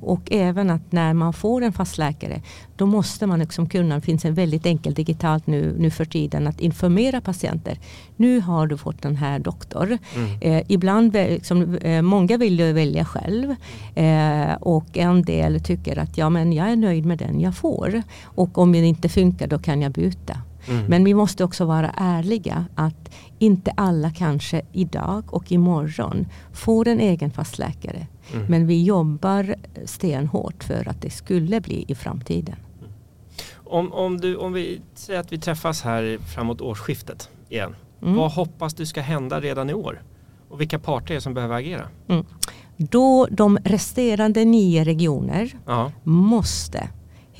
och 0.00 0.32
även 0.32 0.70
att 0.70 0.92
när 0.92 1.14
man 1.14 1.32
får 1.32 1.62
en 1.62 1.72
fastläkare 1.72 2.42
då 2.80 2.86
måste 2.86 3.26
man 3.26 3.38
liksom 3.38 3.68
kunna, 3.68 3.94
det 3.94 4.00
finns 4.00 4.24
en 4.24 4.34
väldigt 4.34 4.66
enkel 4.66 4.94
digitalt 4.94 5.46
nu, 5.46 5.74
nu 5.78 5.90
för 5.90 6.04
tiden 6.04 6.46
att 6.46 6.60
informera 6.60 7.20
patienter. 7.20 7.78
Nu 8.16 8.40
har 8.40 8.66
du 8.66 8.76
fått 8.76 9.02
den 9.02 9.16
här 9.16 9.38
doktor. 9.38 9.98
Mm. 10.16 10.38
Eh, 10.40 10.62
ibland, 10.68 11.12
liksom, 11.12 11.76
eh, 11.76 12.02
många 12.02 12.36
vill 12.36 12.58
ju 12.60 12.72
välja 12.72 13.04
själv 13.04 13.54
eh, 13.94 14.54
och 14.60 14.98
en 14.98 15.22
del 15.22 15.60
tycker 15.60 15.98
att 15.98 16.18
ja, 16.18 16.30
men 16.30 16.52
jag 16.52 16.70
är 16.70 16.76
nöjd 16.76 17.06
med 17.06 17.18
den 17.18 17.40
jag 17.40 17.56
får 17.56 18.02
och 18.24 18.58
om 18.58 18.72
det 18.72 18.78
inte 18.78 19.08
funkar 19.08 19.46
då 19.46 19.58
kan 19.60 19.82
jag 19.82 19.92
byta. 19.92 20.36
Mm. 20.68 20.84
Men 20.86 21.04
vi 21.04 21.14
måste 21.14 21.44
också 21.44 21.64
vara 21.64 21.90
ärliga 21.96 22.64
att 22.74 23.10
inte 23.38 23.70
alla 23.76 24.10
kanske 24.10 24.62
idag 24.72 25.34
och 25.34 25.52
imorgon 25.52 26.26
får 26.52 26.88
en 26.88 27.00
egen 27.00 27.30
fastläkare. 27.30 28.06
Mm. 28.32 28.46
Men 28.46 28.66
vi 28.66 28.84
jobbar 28.84 29.54
stenhårt 29.84 30.64
för 30.64 30.88
att 30.88 31.02
det 31.02 31.10
skulle 31.10 31.60
bli 31.60 31.84
i 31.88 31.94
framtiden. 31.94 32.56
Om, 33.54 33.92
om, 33.92 34.20
du, 34.20 34.36
om 34.36 34.52
vi 34.52 34.80
säger 34.94 35.20
att 35.20 35.32
vi 35.32 35.38
träffas 35.38 35.82
här 35.82 36.18
framåt 36.34 36.60
årsskiftet 36.60 37.28
igen. 37.48 37.74
Mm. 38.02 38.14
Vad 38.14 38.32
hoppas 38.32 38.74
du 38.74 38.86
ska 38.86 39.00
hända 39.00 39.40
redan 39.40 39.70
i 39.70 39.74
år? 39.74 40.02
Och 40.48 40.60
vilka 40.60 40.78
parter 40.78 41.10
är 41.10 41.14
det 41.14 41.20
som 41.20 41.34
behöver 41.34 41.54
agera? 41.54 41.88
Mm. 42.08 42.24
Då 42.76 43.28
de 43.30 43.58
resterande 43.64 44.44
nio 44.44 44.84
regioner 44.84 45.56
ja. 45.66 45.92
måste 46.02 46.88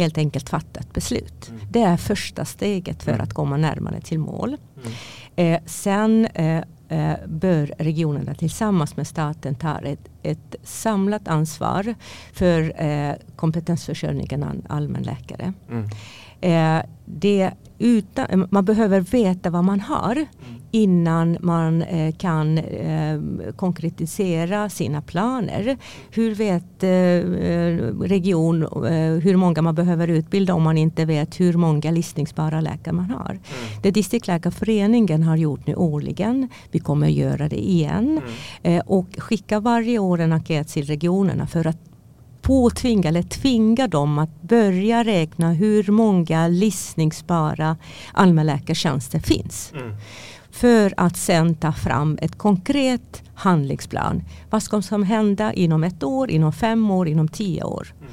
helt 0.00 0.18
enkelt 0.18 0.48
fatta 0.48 0.80
ett 0.80 0.92
beslut. 0.92 1.48
Mm. 1.48 1.60
Det 1.70 1.82
är 1.82 1.96
första 1.96 2.44
steget 2.44 3.02
för 3.02 3.12
mm. 3.12 3.22
att 3.24 3.34
komma 3.34 3.56
närmare 3.56 4.00
till 4.00 4.18
mål. 4.18 4.56
Mm. 4.76 4.92
Eh, 5.36 5.60
sen 5.66 6.26
eh, 6.26 6.62
eh, 6.88 7.16
bör 7.26 7.74
regionerna 7.78 8.34
tillsammans 8.34 8.96
med 8.96 9.06
staten 9.06 9.54
ta 9.54 9.78
ett, 9.78 10.08
ett 10.22 10.54
samlat 10.62 11.28
ansvar 11.28 11.94
för 12.32 12.82
eh, 12.82 13.14
kompetensförsörjningen 13.36 14.42
av 14.42 14.62
allmänläkare. 14.68 15.52
Mm. 15.70 15.88
Eh, 16.40 16.82
det 17.04 17.50
utan, 17.80 18.46
man 18.50 18.64
behöver 18.64 19.00
veta 19.00 19.50
vad 19.50 19.64
man 19.64 19.80
har 19.80 20.16
mm. 20.16 20.26
innan 20.70 21.36
man 21.40 21.82
eh, 21.82 22.14
kan 22.14 22.58
eh, 22.58 23.20
konkretisera 23.56 24.68
sina 24.68 25.02
planer. 25.02 25.76
Hur 26.10 26.34
vet 26.34 26.82
eh, 26.82 26.88
region 28.08 28.62
eh, 28.62 29.22
hur 29.22 29.36
många 29.36 29.62
man 29.62 29.74
behöver 29.74 30.08
utbilda 30.08 30.54
om 30.54 30.62
man 30.62 30.78
inte 30.78 31.04
vet 31.04 31.40
hur 31.40 31.52
många 31.52 31.90
listningsbara 31.90 32.60
läkare 32.60 32.94
man 32.94 33.10
har. 33.10 33.30
Mm. 33.30 33.42
Det 33.82 33.90
Distriktläkarföreningen 33.90 35.22
har 35.22 35.36
gjort 35.36 35.66
nu 35.66 35.74
årligen, 35.74 36.48
vi 36.70 36.78
kommer 36.78 37.08
göra 37.08 37.48
det 37.48 37.68
igen 37.68 38.20
mm. 38.22 38.30
Eh, 38.62 38.82
och 38.86 39.08
skicka 39.18 39.60
varje 39.60 39.98
år 39.98 40.20
en 40.20 40.32
enkät 40.32 40.68
till 40.68 40.86
regionerna 40.86 41.46
för 41.46 41.66
att 41.66 41.89
påtvinga 42.50 43.08
eller 43.08 43.22
tvinga 43.22 43.88
dem 43.88 44.18
att 44.18 44.42
börja 44.42 45.04
räkna 45.04 45.52
hur 45.52 45.92
många 45.92 46.48
listningsbara 46.48 47.76
allmänläkartjänster 48.12 49.18
finns. 49.18 49.72
Mm. 49.72 49.96
För 50.50 50.94
att 50.96 51.16
sen 51.16 51.54
ta 51.54 51.72
fram 51.72 52.18
ett 52.22 52.38
konkret 52.38 53.22
handlingsplan. 53.34 54.22
Vad 54.50 54.62
ska 54.62 54.82
som 54.82 55.02
hända 55.02 55.52
inom 55.52 55.84
ett 55.84 56.02
år, 56.02 56.30
inom 56.30 56.52
fem 56.52 56.90
år, 56.90 57.08
inom 57.08 57.28
tio 57.28 57.64
år? 57.64 57.94
Mm. 58.00 58.12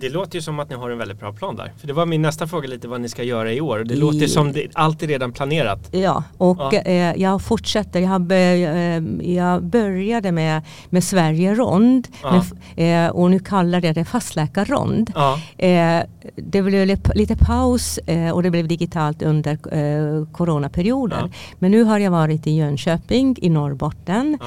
Det 0.00 0.08
låter 0.08 0.34
ju 0.34 0.42
som 0.42 0.58
att 0.58 0.70
ni 0.70 0.76
har 0.76 0.90
en 0.90 0.98
väldigt 0.98 1.20
bra 1.20 1.32
plan 1.32 1.56
där. 1.56 1.72
För 1.78 1.86
det 1.86 1.92
var 1.92 2.06
min 2.06 2.22
nästa 2.22 2.46
fråga 2.46 2.68
lite 2.68 2.88
vad 2.88 3.00
ni 3.00 3.08
ska 3.08 3.22
göra 3.22 3.52
i 3.52 3.60
år. 3.60 3.84
Det 3.84 3.94
I... 3.94 3.96
låter 3.96 4.26
som 4.26 4.52
det, 4.52 4.66
allt 4.72 5.02
är 5.02 5.06
redan 5.06 5.32
planerat. 5.32 5.88
Ja, 5.90 6.24
och 6.38 6.58
ja. 6.60 6.72
Eh, 6.72 7.22
jag 7.22 7.42
fortsätter. 7.42 8.00
Jag, 8.00 8.32
eh, 8.32 9.02
jag 9.34 9.64
började 9.64 10.32
med, 10.32 10.62
med 10.90 11.04
Sverige 11.04 11.54
rond 11.54 12.08
ja. 12.22 12.44
med, 12.76 13.06
eh, 13.06 13.10
och 13.10 13.30
nu 13.30 13.38
kallar 13.38 13.84
jag 13.84 13.94
det 13.94 14.04
fastläkarrond. 14.04 15.12
Ja. 15.14 15.40
Eh, 15.56 16.02
det 16.36 16.62
blev 16.62 16.98
lite 17.14 17.36
paus 17.36 17.98
eh, 17.98 18.30
och 18.30 18.42
det 18.42 18.50
blev 18.50 18.68
digitalt 18.68 19.22
under 19.22 19.52
eh, 19.52 20.26
coronaperioden. 20.32 21.32
Men 21.58 21.70
nu 21.70 21.82
har 21.82 21.98
jag 21.98 22.10
varit 22.10 22.46
i 22.46 22.50
Jönköping 22.50 23.36
i 23.40 23.48
Norrbotten 23.48 24.38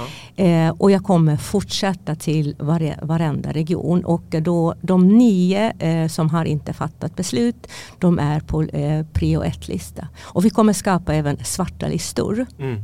och 0.78 0.92
jag 0.92 1.04
kommer 1.04 1.38
fortsätta 1.38 2.16
till 2.16 2.56
vare, 2.60 3.00
varenda 3.02 3.52
region 3.52 4.06
och 4.06 4.24
då 4.30 4.76
de 4.82 5.18
nio 5.22 5.74
eh, 5.80 6.08
som 6.08 6.30
har 6.30 6.46
inte 6.46 6.74
fattat 6.74 7.16
beslut, 7.16 7.68
de 8.00 8.20
är 8.20 8.40
på 8.40 8.64
eh, 8.64 9.06
prio 9.14 9.44
1-lista. 9.44 10.08
Och 10.22 10.46
vi 10.46 10.50
kommer 10.50 10.74
skapa 10.74 11.14
även 11.14 11.38
svarta 11.44 11.88
listor. 11.88 12.46
Mm. 12.60 12.82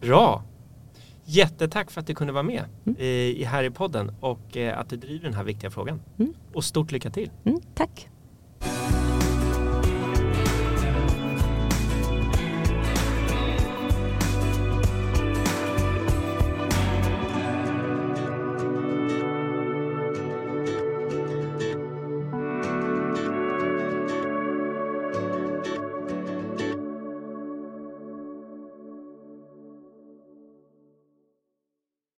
Bra! 0.00 0.42
Jättetack 1.24 1.90
för 1.90 2.00
att 2.00 2.06
du 2.06 2.14
kunde 2.14 2.32
vara 2.32 2.42
med 2.42 2.64
mm. 2.86 3.00
i, 3.00 3.36
i 3.40 3.44
här 3.44 3.64
i 3.64 3.70
podden 3.70 4.14
och 4.20 4.56
eh, 4.56 4.78
att 4.78 4.90
du 4.90 4.96
driver 4.96 5.24
den 5.24 5.34
här 5.34 5.44
viktiga 5.44 5.70
frågan. 5.70 6.00
Mm. 6.18 6.34
Och 6.54 6.64
stort 6.64 6.92
lycka 6.92 7.10
till! 7.10 7.30
Mm, 7.44 7.60
tack! 7.74 8.08